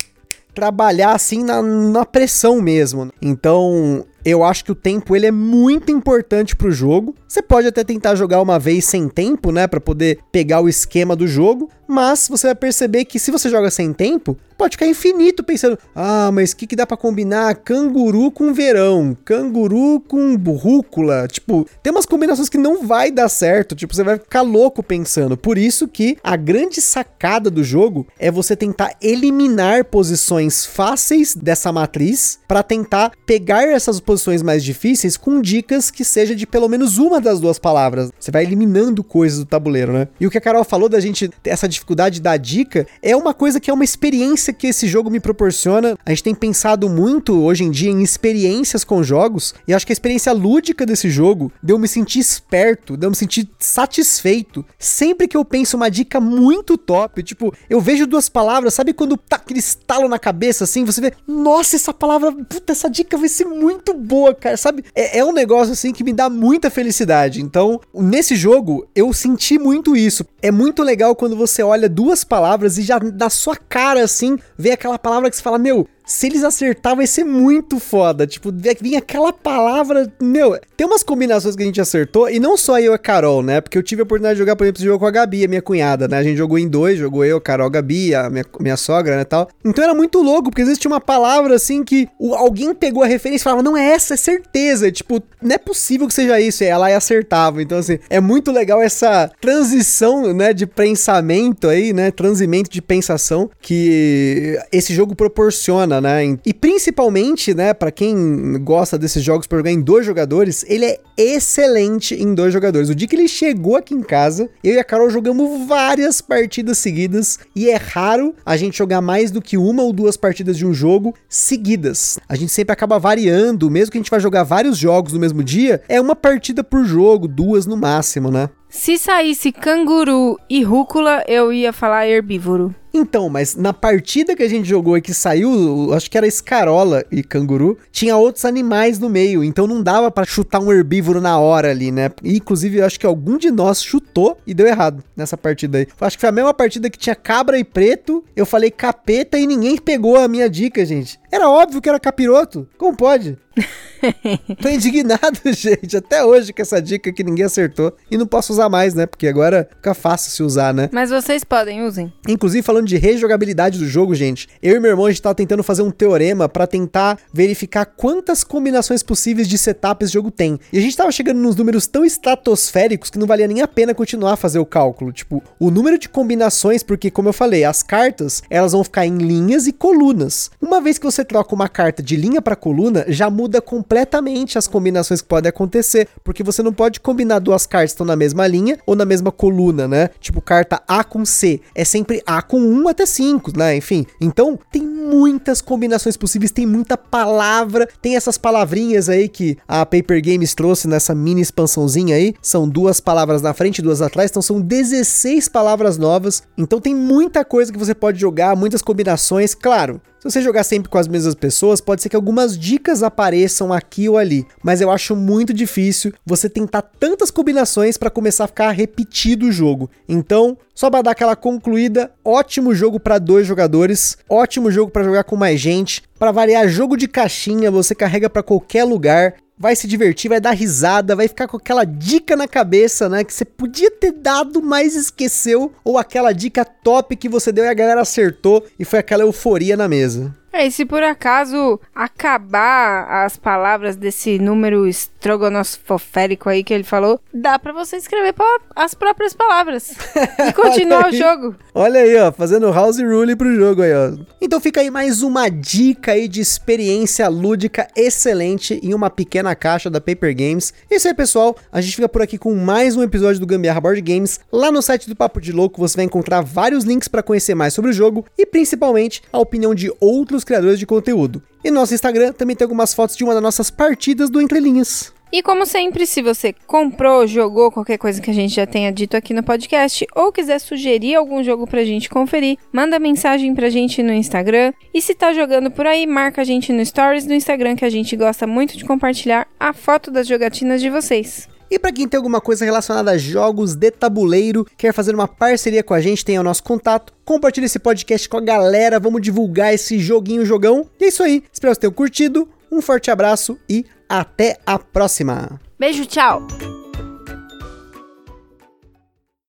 Trabalhar 0.56 1.12
assim 1.12 1.44
na, 1.44 1.62
na 1.62 2.04
pressão 2.04 2.60
mesmo. 2.60 3.12
Então, 3.22 4.04
eu 4.26 4.44
acho 4.44 4.66
que 4.66 4.72
o 4.72 4.76
tempo 4.76 5.16
ele 5.16 5.28
é 5.28 5.32
muito 5.32 5.92
importante 5.92 6.56
pro 6.56 6.72
jogo. 6.72 7.14
Você 7.28 7.44
pode 7.44 7.68
até 7.68 7.84
tentar 7.84 8.16
jogar 8.16 8.42
uma 8.42 8.58
vez 8.58 8.86
sem 8.86 9.08
tempo, 9.08 9.52
né, 9.52 9.68
para 9.68 9.80
poder 9.80 10.18
pegar 10.32 10.62
o 10.62 10.68
esquema 10.68 11.16
do 11.16 11.28
jogo, 11.28 11.70
mas 11.90 12.28
você 12.30 12.48
vai 12.48 12.56
perceber 12.56 13.06
que 13.06 13.18
se 13.18 13.32
você 13.32 13.50
joga 13.50 13.72
sem 13.72 13.92
tempo, 13.92 14.38
pode 14.58 14.74
ficar 14.74 14.86
infinito 14.86 15.44
pensando: 15.44 15.78
"Ah, 15.96 16.30
mas 16.32 16.52
o 16.52 16.58
que 16.58 16.68
que 16.68 16.76
dá 16.76 16.86
para 16.86 16.96
combinar 16.96 17.56
canguru 17.56 18.30
com 18.30 18.54
verão, 18.54 19.18
canguru 19.26 20.00
com 20.02 20.36
rúcula?". 20.36 21.28
Tipo, 21.28 21.68
tem 21.82 21.92
umas 21.92 22.06
combinações 22.06 22.50
que 22.50 22.58
não 22.58 22.86
vai 22.86 23.10
dar 23.10 23.30
certo, 23.30 23.76
tipo, 23.76 23.96
você 23.96 24.04
vai 24.04 24.20
ficar 24.20 24.42
louco 24.42 24.84
pensando. 24.84 25.36
Por 25.36 25.58
isso 25.58 25.88
que 25.88 26.18
a 26.24 26.36
grande 26.36 26.80
sacada 26.82 27.50
do 27.50 27.64
jogo 27.64 28.06
é 28.20 28.30
você 28.30 28.56
tentar 28.56 28.94
eliminar 29.02 29.86
posições 29.86 30.66
fáceis 30.66 31.36
dessa 31.36 31.72
matriz 31.72 32.40
para 32.48 32.62
tentar 32.62 33.12
pegar 33.26 33.68
essas 33.68 34.00
posições 34.00 34.44
mais 34.44 34.64
difíceis 34.64 35.18
com 35.18 35.42
dicas 35.42 35.90
que 35.90 36.04
seja 36.04 36.36
de 36.36 36.46
pelo 36.46 36.68
menos 36.70 36.98
uma 36.98 37.20
das 37.20 37.40
duas 37.40 37.58
palavras. 37.58 38.12
Você 38.20 38.30
vai 38.30 38.44
eliminando 38.44 39.04
coisas 39.04 39.40
do 39.40 39.46
tabuleiro, 39.46 39.94
né? 39.94 40.08
E 40.20 40.28
o 40.28 40.30
que 40.30 40.38
a 40.38 40.42
Carol 40.42 40.64
falou 40.64 40.90
da 40.90 41.00
gente 41.00 41.30
ter 41.42 41.50
essa 41.50 41.68
dificuldade 41.80 42.22
da 42.22 42.38
dica, 42.38 42.86
é 43.02 43.16
uma 43.16 43.34
coisa 43.34 43.60
que 43.60 43.72
é 43.72 43.74
uma 43.74 43.84
experiência 43.84 44.54
que 44.54 44.68
esse 44.68 44.88
jogo 44.88 45.10
me 45.10 45.20
proporciona. 45.20 45.98
A 46.06 46.10
gente 46.12 46.24
tem 46.24 46.36
pensado 46.36 46.90
muito 46.90 47.42
hoje 47.42 47.64
em 47.64 47.72
dia 47.72 47.90
em 47.90 48.04
experiências 48.04 48.84
com 48.84 49.02
jogos, 49.02 49.54
e 49.68 49.74
acho 49.74 49.86
que 49.86 49.92
a 49.92 49.94
experiência 49.94 50.32
lúdica 50.34 50.86
desse 50.86 51.10
jogo 51.10 51.52
deu 51.64 51.80
me 51.80 51.88
sentir 51.88 52.20
esperto, 52.20 52.98
deu 52.98 53.10
me 53.10 53.16
sentir 53.16 53.50
satisfeito. 53.60 54.66
Sempre 54.78 55.28
que 55.28 55.38
eu 55.38 55.46
penso 55.46 55.78
uma 55.78 55.90
dica 55.90 56.20
muito 56.20 56.78
top, 56.78 57.24
tipo, 57.24 57.54
eu 57.70 57.80
vejo 57.80 58.06
duas 58.06 58.30
palavras, 58.30 58.74
sabe 58.74 58.94
quando 58.94 59.18
tá 59.18 59.38
aquele 59.38 59.60
estalo 59.60 60.08
na 60.08 60.20
cabeça 60.20 60.64
assim, 60.64 60.84
você 60.84 61.02
vê, 61.02 61.14
nossa, 61.28 61.76
essa 61.76 61.94
palavra, 61.94 62.32
puta, 62.32 62.74
essa 62.74 62.90
dica 62.90 63.18
vai 63.18 63.30
ser 63.30 63.46
muito 63.46 63.94
boa, 63.94 64.34
cara, 64.34 64.58
sabe? 64.58 64.84
É, 64.94 65.20
é 65.20 65.26
um 65.26 65.32
negócio 65.32 65.74
assim 65.74 65.92
que 65.92 66.04
me 66.04 66.14
dá 66.14 66.30
muita 66.30 66.70
felicidade. 66.70 67.42
Então, 67.42 67.80
nesse 67.94 68.36
jogo, 68.36 68.88
eu 68.96 69.12
senti 69.14 69.58
muito 69.58 69.96
isso. 69.96 70.26
É 70.42 70.52
muito 70.52 70.84
legal 70.84 71.16
quando 71.16 71.36
você 71.36 71.62
olha 71.70 71.90
duas 71.90 72.24
palavras 72.24 72.78
e 72.78 72.84
já 72.84 73.00
na 73.00 73.30
sua 73.30 73.56
cara 73.56 74.04
assim, 74.04 74.38
vê 74.58 74.72
aquela 74.72 75.00
palavra 75.00 75.30
que 75.30 75.36
você 75.36 75.42
fala, 75.42 75.58
meu, 75.58 75.88
se 76.10 76.26
eles 76.26 76.44
acertar, 76.44 76.96
vai 76.96 77.06
ser 77.06 77.24
muito 77.24 77.80
foda. 77.80 78.26
Tipo, 78.26 78.52
vinha 78.82 78.98
aquela 78.98 79.32
palavra. 79.32 80.12
Meu, 80.20 80.60
tem 80.76 80.88
umas 80.88 81.04
combinações 81.04 81.56
que 81.56 81.62
a 81.62 81.66
gente 81.66 81.80
acertou, 81.80 82.28
e 82.28 82.40
não 82.40 82.58
só 82.58 82.80
eu 82.80 82.94
e 82.94 82.96
a 82.96 82.98
Carol, 82.98 83.44
né? 83.44 83.62
Porque 83.62 83.78
eu 83.78 83.84
tive 83.84 84.02
a 84.02 84.04
oportunidade 84.04 84.34
de 84.34 84.40
jogar, 84.40 84.56
por 84.56 84.64
exemplo, 84.64 84.80
esse 84.80 84.86
jogo 84.86 85.00
com 85.00 85.06
a 85.06 85.12
Gabi, 85.12 85.46
a 85.46 85.48
minha 85.48 85.62
cunhada, 85.62 86.08
né? 86.08 86.18
A 86.18 86.24
gente 86.24 86.36
jogou 86.36 86.58
em 86.58 86.68
dois, 86.68 86.98
jogou 86.98 87.24
eu, 87.24 87.40
Carol, 87.40 87.70
Gabi, 87.70 88.16
a 88.16 88.28
minha, 88.28 88.44
minha 88.60 88.76
sogra, 88.76 89.18
né? 89.18 89.24
Tal. 89.24 89.50
Então 89.64 89.84
era 89.84 89.94
muito 89.94 90.20
louco, 90.20 90.50
porque 90.50 90.64
às 90.64 90.68
vezes 90.68 90.82
tinha 90.82 90.92
uma 90.92 91.00
palavra 91.00 91.56
assim 91.56 91.84
que 91.84 92.10
o, 92.18 92.34
alguém 92.34 92.74
pegou 92.74 93.04
a 93.04 93.08
referência 93.08 93.44
e 93.44 93.46
falava, 93.46 93.62
não 93.62 93.78
é 93.78 93.92
essa, 93.92 94.16
é 94.16 94.18
certeza. 94.18 94.92
tipo, 94.92 95.22
não 95.40 95.54
é 95.54 95.60
possível 95.60 96.08
que 96.08 96.14
seja 96.16 96.42
isso. 96.42 96.64
E 96.64 96.68
ela 96.68 96.88
acertava. 96.96 97.62
Então, 97.62 97.78
assim, 97.78 98.00
é 98.10 98.20
muito 98.20 98.52
legal 98.52 98.82
essa 98.82 99.30
transição, 99.40 100.34
né? 100.34 100.54
De 100.54 100.66
pensamento 100.66 101.68
aí, 101.68 101.94
né? 101.94 102.10
Transimento 102.10 102.72
de 102.72 102.82
pensação 102.82 103.52
que 103.62 104.58
esse 104.72 104.92
jogo 104.92 105.16
proporciona 105.16 105.99
né? 106.02 106.38
E 106.46 106.54
principalmente, 106.54 107.54
né, 107.54 107.74
para 107.74 107.92
quem 107.92 108.62
gosta 108.64 108.98
desses 108.98 109.24
jogos 109.24 109.48
para 109.48 109.58
jogar 109.58 109.72
em 109.72 109.82
dois 109.82 110.06
jogadores, 110.06 110.66
ele 110.68 110.86
é 110.86 111.00
excelente 111.18 112.16
em 112.16 112.34
dois 112.34 112.54
jogadores. 112.54 112.90
O 112.90 112.96
dia 112.96 113.08
que 113.08 113.16
ele 113.16 113.28
chegou 113.28 113.76
aqui 113.76 113.94
em 113.94 114.02
casa, 114.02 114.50
eu 114.64 114.76
e 114.76 114.80
a 114.80 114.84
Carol 114.84 115.10
jogamos 115.10 115.68
várias 115.68 116.22
partidas 116.22 116.78
seguidas 116.78 117.40
e 117.56 117.70
é 117.70 117.76
raro 117.76 118.34
a 118.46 118.56
gente 118.56 118.78
jogar 118.78 119.02
mais 119.02 119.32
do 119.32 119.42
que 119.42 119.58
uma 119.58 119.84
ou 119.84 119.94
duas 119.94 120.16
partidas 120.16 120.58
de 120.58 120.66
um 120.66 120.74
jogo 120.74 121.14
seguidas. 121.28 122.18
A 122.28 122.36
gente 122.36 122.52
sempre 122.52 122.74
acaba 122.74 123.00
variando, 123.00 123.70
mesmo 123.70 123.92
que 123.92 123.98
a 123.98 124.02
gente 124.02 124.12
vá 124.12 124.20
jogar 124.20 124.44
vários 124.44 124.78
jogos 124.78 125.14
no 125.14 125.20
mesmo 125.20 125.44
dia, 125.44 125.82
é 125.88 126.00
uma 126.00 126.16
partida 126.16 126.64
por 126.64 126.84
jogo, 126.86 127.28
duas 127.28 127.66
no 127.66 127.78
máximo, 127.78 128.32
né? 128.32 128.50
Se 128.70 129.00
saísse 129.00 129.52
canguru 129.52 130.38
e 130.48 130.62
rúcula, 130.64 131.24
eu 131.28 131.52
ia 131.52 131.74
falar 131.74 132.08
herbívoro. 132.08 132.74
Então, 132.94 133.30
mas 133.30 133.56
na 133.56 133.74
partida 133.74 134.36
que 134.36 134.44
a 134.44 134.48
gente 134.48 134.68
jogou 134.68 134.98
e 134.98 135.02
que 135.02 135.14
saiu, 135.14 135.94
acho 135.94 136.10
que 136.10 136.18
era 136.18 136.28
escarola 136.28 137.04
e 137.12 137.24
canguru, 137.24 137.78
tinha 137.92 138.18
outros 138.18 138.46
animais 138.46 139.00
no 139.00 139.10
meio, 139.10 139.44
então 139.44 139.68
não 139.68 139.82
dava 139.82 140.10
para 140.10 140.26
chutar 140.26 140.60
um 140.60 140.72
herbívoro 140.72 141.22
na 141.22 141.40
hora 141.40 141.70
ali, 141.70 141.92
né? 141.92 142.12
E, 142.24 142.38
inclusive, 142.38 142.78
eu 142.78 142.86
acho 142.86 143.00
que 143.00 143.06
algum 143.06 143.38
de 143.38 143.52
nós 143.52 143.84
chutou 143.84 144.38
e 144.46 144.54
deu 144.54 144.68
errado 144.68 145.04
nessa 145.16 145.38
partida 145.38 145.78
aí. 145.78 145.88
Eu 146.00 146.08
acho 146.08 146.18
que 146.18 146.22
foi 146.22 146.30
a 146.30 146.34
mesma 146.34 146.54
partida 146.54 146.90
que 146.90 146.98
tinha 146.98 147.16
cabra 147.16 147.58
e 147.58 147.64
preto, 147.64 148.24
eu 148.36 148.46
falei 148.46 148.72
capeta 148.72 149.38
e 149.38 149.46
ninguém 149.46 149.78
pegou 149.78 150.18
a 150.18 150.28
minha 150.28 150.50
dica, 150.50 150.86
gente. 150.86 151.20
Era 151.32 151.48
óbvio 151.48 151.82
que 151.82 151.90
era 151.90 152.00
capiroto. 152.00 152.68
Como 152.78 152.96
pode? 152.96 153.38
Tô 154.62 154.70
indignado, 154.70 155.40
gente, 155.52 155.98
até 155.98 156.24
hoje 156.24 156.54
com 156.54 156.62
essa 156.62 156.82
dica 156.82 157.12
que 157.12 157.24
ninguém 157.24 157.46
acertou. 157.46 157.96
E 158.10 158.18
não 158.18 158.26
posso 158.26 158.54
usar 158.54 158.70
mais, 158.70 158.94
né? 158.94 159.06
Porque 159.06 159.28
agora 159.28 159.70
fica 159.76 159.94
fácil 159.94 160.32
se 160.32 160.44
usar, 160.44 160.74
né? 160.74 160.90
Mas 160.92 161.10
vocês 161.10 161.44
podem, 161.44 161.84
usem. 161.84 162.12
Inclusive, 162.28 162.64
falando 162.64 162.79
de 162.86 162.98
rejogabilidade 162.98 163.80
do 163.80 163.88
jogo, 163.88 164.14
gente, 164.16 164.48
eu 164.62 164.76
e 164.76 164.80
meu 164.80 164.92
irmão 164.92 165.06
a 165.06 165.10
gente 165.10 165.22
tava 165.22 165.36
tentando 165.36 165.64
fazer 165.64 165.82
um 165.82 165.92
teorema 165.92 166.48
para 166.48 166.68
tentar 166.68 167.18
verificar 167.34 167.86
quantas 167.86 168.44
combinações 168.44 169.04
possíveis 169.04 169.48
de 169.48 169.58
setup 169.58 170.04
esse 170.04 170.14
jogo 170.14 170.32
tem. 170.32 170.60
E 170.72 170.78
a 170.78 170.82
gente 170.82 170.96
tava 170.96 171.12
chegando 171.12 171.40
nos 171.40 171.56
números 171.56 171.88
tão 171.88 172.06
estratosféricos 172.06 173.10
que 173.10 173.20
não 173.20 173.28
valia 173.28 173.48
nem 173.48 173.62
a 173.62 173.68
pena 173.68 173.94
continuar 173.94 174.34
a 174.34 174.38
fazer 174.38 174.60
o 174.60 174.66
cálculo. 174.66 175.12
Tipo, 175.12 175.44
o 175.60 175.72
número 175.72 175.98
de 175.98 176.10
combinações, 176.10 176.84
porque, 176.84 177.12
como 177.12 177.30
eu 177.30 177.34
falei, 177.34 177.64
as 177.64 177.84
cartas 177.84 178.42
elas 178.50 178.72
vão 178.72 178.84
ficar 178.84 179.06
em 179.06 179.18
linhas 179.18 179.68
e 179.68 179.72
colunas. 179.72 180.52
Uma 180.62 180.82
vez 180.82 180.98
que 180.98 181.06
você 181.06 181.24
troca 181.24 181.56
uma 181.56 181.70
carta 181.70 182.02
de 182.02 182.16
linha 182.16 182.42
para 182.42 182.56
coluna, 182.56 183.06
já 183.08 183.30
muda 183.30 183.62
completamente 183.62 184.58
as 184.58 184.68
combinações 184.68 185.22
que 185.22 185.28
podem 185.28 185.50
acontecer, 185.50 186.08
porque 186.24 186.44
você 186.44 186.62
não 186.62 186.74
pode 186.74 187.00
combinar 187.00 187.40
duas 187.40 187.66
cartas 187.66 187.92
que 187.92 187.96
estão 187.96 188.06
na 188.06 188.16
mesma 188.16 188.48
linha 188.48 188.78
ou 188.86 188.96
na 188.96 189.06
mesma 189.06 189.32
coluna, 189.32 189.88
né? 189.88 190.10
Tipo 190.20 190.42
carta 190.42 190.82
A 190.88 191.04
com 191.04 191.26
C, 191.26 191.62
é 191.74 191.84
sempre 191.84 192.22
A 192.26 192.42
com 192.42 192.60
1 192.70 192.88
até 192.88 193.06
5, 193.06 193.58
né? 193.58 193.76
Enfim, 193.76 194.06
então 194.22 194.58
tem 194.72 194.82
muitas 194.82 195.62
combinações 195.62 196.16
possíveis, 196.16 196.52
tem 196.52 196.66
muita 196.66 196.96
palavra, 196.96 197.88
tem 198.02 198.16
essas 198.16 198.38
palavrinhas 198.38 199.10
aí 199.10 199.28
que 199.28 199.58
a 199.68 199.86
Paper 199.86 200.22
Games 200.24 200.54
trouxe 200.54 200.88
nessa 200.88 201.16
mini 201.16 201.42
expansãozinha 201.42 202.16
aí, 202.16 202.34
são 202.42 202.70
duas 202.70 203.00
palavras 203.00 203.42
na 203.42 203.54
frente, 203.54 203.82
duas 203.82 204.02
atrás, 204.02 204.30
então 204.30 204.42
são 204.42 204.62
16 204.62 205.48
palavras 205.50 205.98
novas, 205.98 206.44
então 206.58 206.80
tem 206.80 206.94
muita 206.94 207.44
coisa 207.44 207.72
que 207.72 207.80
você 207.80 207.96
pode 207.96 208.20
jogar, 208.20 208.56
muitas 208.56 208.82
combinações, 208.82 209.56
claro. 209.56 210.02
Se 210.20 210.30
você 210.30 210.42
jogar 210.42 210.66
sempre 210.66 210.90
com 210.90 210.98
as 210.98 211.08
mesmas 211.08 211.34
pessoas, 211.34 211.80
pode 211.80 212.02
ser 212.02 212.10
que 212.10 212.16
algumas 212.16 212.60
dicas 212.60 213.02
apareçam 213.04 213.72
aqui 213.72 214.10
ou 214.10 214.18
ali, 214.18 214.46
mas 214.62 214.82
eu 214.82 214.92
acho 214.92 215.16
muito 215.16 215.54
difícil 215.54 216.12
você 216.26 216.50
tentar 216.50 216.82
tantas 216.82 217.32
combinações 217.32 217.96
para 217.96 218.10
começar 218.10 218.44
a 218.44 218.48
ficar 218.48 218.72
repetido 218.72 219.46
o 219.46 219.52
jogo. 219.52 219.90
Então, 220.10 220.58
só 220.76 220.90
para 220.90 221.04
dar 221.04 221.12
aquela 221.12 221.38
concluída, 221.38 222.12
ótimo 222.24 222.76
jogo 222.76 223.00
para 223.00 223.18
dois 223.18 223.48
jogadores, 223.48 224.18
ótimo 224.28 224.70
jogo 224.70 224.92
para 224.92 225.06
jogar 225.06 225.24
com 225.24 225.38
mais 225.38 225.58
gente. 225.58 226.04
Para 226.20 226.34
variar, 226.34 226.68
jogo 226.68 226.98
de 226.98 227.08
caixinha, 227.08 227.72
você 227.72 227.96
carrega 227.96 228.30
para 228.30 228.44
qualquer 228.44 228.84
lugar 228.84 229.36
vai 229.60 229.76
se 229.76 229.86
divertir, 229.86 230.30
vai 230.30 230.40
dar 230.40 230.52
risada, 230.52 231.16
vai 231.16 231.28
ficar 231.28 231.48
com 231.48 231.58
aquela 231.58 231.84
dica 231.84 232.36
na 232.36 232.48
cabeça, 232.48 233.10
né? 233.10 233.26
Que 233.26 233.34
você 233.34 233.44
podia 233.44 233.92
ter 233.92 234.14
dado, 234.14 234.62
mas 234.62 234.96
esqueceu, 234.96 235.74
ou 235.84 235.98
aquela 235.98 236.32
dica 236.32 236.64
top 236.64 237.16
que 237.18 237.28
você 237.28 237.52
deu 237.52 237.66
e 237.66 237.68
a 237.68 237.74
galera 237.74 238.02
acertou 238.02 238.66
e 238.80 238.86
foi 238.86 239.00
aquela 239.00 239.24
euforia 239.24 239.76
na 239.76 239.90
mesa. 239.90 240.34
É, 240.52 240.66
e 240.66 240.72
se 240.72 240.84
por 240.84 241.04
acaso 241.04 241.80
acabar 241.94 243.24
as 243.24 243.38
palavras 243.38 243.96
desse 243.96 244.40
número 244.40 244.88
estrogonosfoférico 245.20 246.50
aí 246.50 246.64
que 246.64 246.74
ele 246.74 246.84
falou, 246.84 247.20
dá 247.34 247.60
para 247.60 247.74
você 247.74 247.98
escrever 247.98 248.34
as 248.76 248.94
próprias 248.94 249.34
palavras 249.34 249.92
e 250.48 250.54
continuar 250.54 251.10
o 251.10 251.12
jogo. 251.12 251.56
Olha 251.76 252.00
aí, 252.00 252.16
ó, 252.18 252.32
fazendo 252.32 252.72
house 252.72 253.00
rule 253.00 253.36
pro 253.36 253.54
jogo 253.54 253.82
aí, 253.82 253.94
ó. 253.94 254.14
Então 254.42 254.60
fica 254.60 254.82
aí 254.82 254.90
mais 254.90 255.22
uma 255.22 255.50
dica 255.50 256.14
aí 256.14 256.28
de 256.28 256.42
experiência 256.42 257.28
lúdica 257.28 257.88
excelente 257.96 258.80
em 258.82 258.94
uma 258.94 259.10
pequena 259.10 259.54
caixa 259.56 259.90
da 259.90 260.02
Paper 260.02 260.36
Games. 260.36 260.74
É 260.90 260.96
isso 260.96 261.08
aí, 261.08 261.14
pessoal. 261.14 261.56
A 261.72 261.82
gente 261.82 261.96
fica 261.96 262.10
por 262.10 262.22
aqui 262.22 262.38
com 262.38 262.56
mais 262.56 262.96
um 262.96 263.04
episódio 263.04 263.40
do 263.40 263.46
Gambiarra 263.46 263.82
Board 263.82 264.02
Games. 264.02 264.40
Lá 264.52 264.72
no 264.72 264.82
site 264.82 265.10
do 265.10 265.16
Papo 265.16 265.42
de 265.42 265.52
Louco 265.52 265.80
você 265.80 265.98
vai 265.98 266.06
encontrar 266.06 266.42
vários 266.42 266.86
links 266.86 267.08
para 267.08 267.22
conhecer 267.22 267.56
mais 267.56 267.74
sobre 267.74 267.92
o 267.92 267.94
jogo 267.94 268.26
e 268.38 268.46
principalmente 268.46 269.22
a 269.32 269.38
opinião 269.38 269.76
de 269.76 269.92
outros 270.00 270.40
os 270.40 270.44
criadores 270.44 270.80
de 270.80 270.86
conteúdo. 270.86 271.42
E 271.64 271.70
no 271.70 271.80
nosso 271.80 271.94
Instagram 271.94 272.32
também 272.34 272.56
tem 272.56 272.66
algumas 272.66 272.94
fotos 272.94 273.16
de 273.16 273.24
uma 273.24 273.34
das 273.34 273.44
nossas 273.44 273.70
partidas 273.70 274.30
do 274.30 274.42
Entre 274.42 274.60
Linhas. 274.60 275.14
E 275.32 275.44
como 275.44 275.64
sempre, 275.64 276.08
se 276.08 276.24
você 276.24 276.56
comprou, 276.66 277.28
jogou 277.28 277.72
qualquer 277.72 278.00
coisa 278.00 278.20
que 278.20 278.32
a 278.32 278.34
gente 278.34 278.56
já 278.56 278.66
tenha 278.66 278.92
dito 278.92 279.16
aqui 279.16 279.32
no 279.32 279.44
podcast 279.44 280.08
ou 280.16 280.32
quiser 280.32 280.58
sugerir 280.58 281.14
algum 281.14 281.44
jogo 281.44 281.68
pra 281.68 281.84
gente 281.84 282.10
conferir, 282.10 282.58
manda 282.74 282.98
mensagem 282.98 283.54
pra 283.54 283.70
gente 283.70 284.02
no 284.02 284.12
Instagram. 284.12 284.74
E 284.92 285.00
se 285.00 285.14
tá 285.14 285.32
jogando 285.32 285.70
por 285.70 285.86
aí, 285.86 286.08
marca 286.08 286.42
a 286.42 286.44
gente 286.44 286.74
no 286.74 286.84
Stories 286.84 287.28
do 287.28 287.34
Instagram 287.36 287.76
que 287.76 287.86
a 287.86 287.90
gente 287.90 288.16
gosta 288.16 288.48
muito 288.48 288.76
de 288.76 288.86
compartilhar 288.86 289.48
a 289.60 289.72
foto 289.72 290.10
das 290.10 290.28
jogatinas 290.28 290.82
de 290.82 290.90
vocês. 290.90 291.48
E 291.70 291.78
para 291.78 291.92
quem 291.92 292.08
tem 292.08 292.18
alguma 292.18 292.42
coisa 292.42 292.66
relacionada 292.66 293.12
a 293.12 293.18
jogos 293.18 293.76
de 293.76 293.92
tabuleiro, 293.92 294.66
quer 294.78 294.94
fazer 294.94 295.14
uma 295.14 295.28
parceria 295.28 295.84
com 295.84 295.94
a 295.94 296.02
gente, 296.02 296.26
tem 296.26 296.40
o 296.40 296.44
nosso 296.44 296.64
contato. 296.64 297.14
Compartilhe 297.24 297.68
esse 297.68 297.80
podcast 297.80 298.28
com 298.28 298.38
a 298.38 298.42
galera, 298.42 299.00
vamos 299.00 299.22
divulgar 299.22 299.74
esse 299.74 300.00
joguinho, 300.00 300.46
jogão. 300.46 300.90
E 301.00 301.06
é 301.06 301.08
isso 301.10 301.22
aí, 301.22 301.44
espero 301.52 301.74
que 301.74 301.82
tenham 301.82 301.94
curtido. 301.94 302.50
Um 302.72 302.82
forte 302.82 303.12
abraço 303.12 303.58
e 303.70 303.86
até 304.08 304.58
a 304.66 304.80
próxima. 304.80 305.60
Beijo, 305.78 306.06
tchau. 306.06 306.46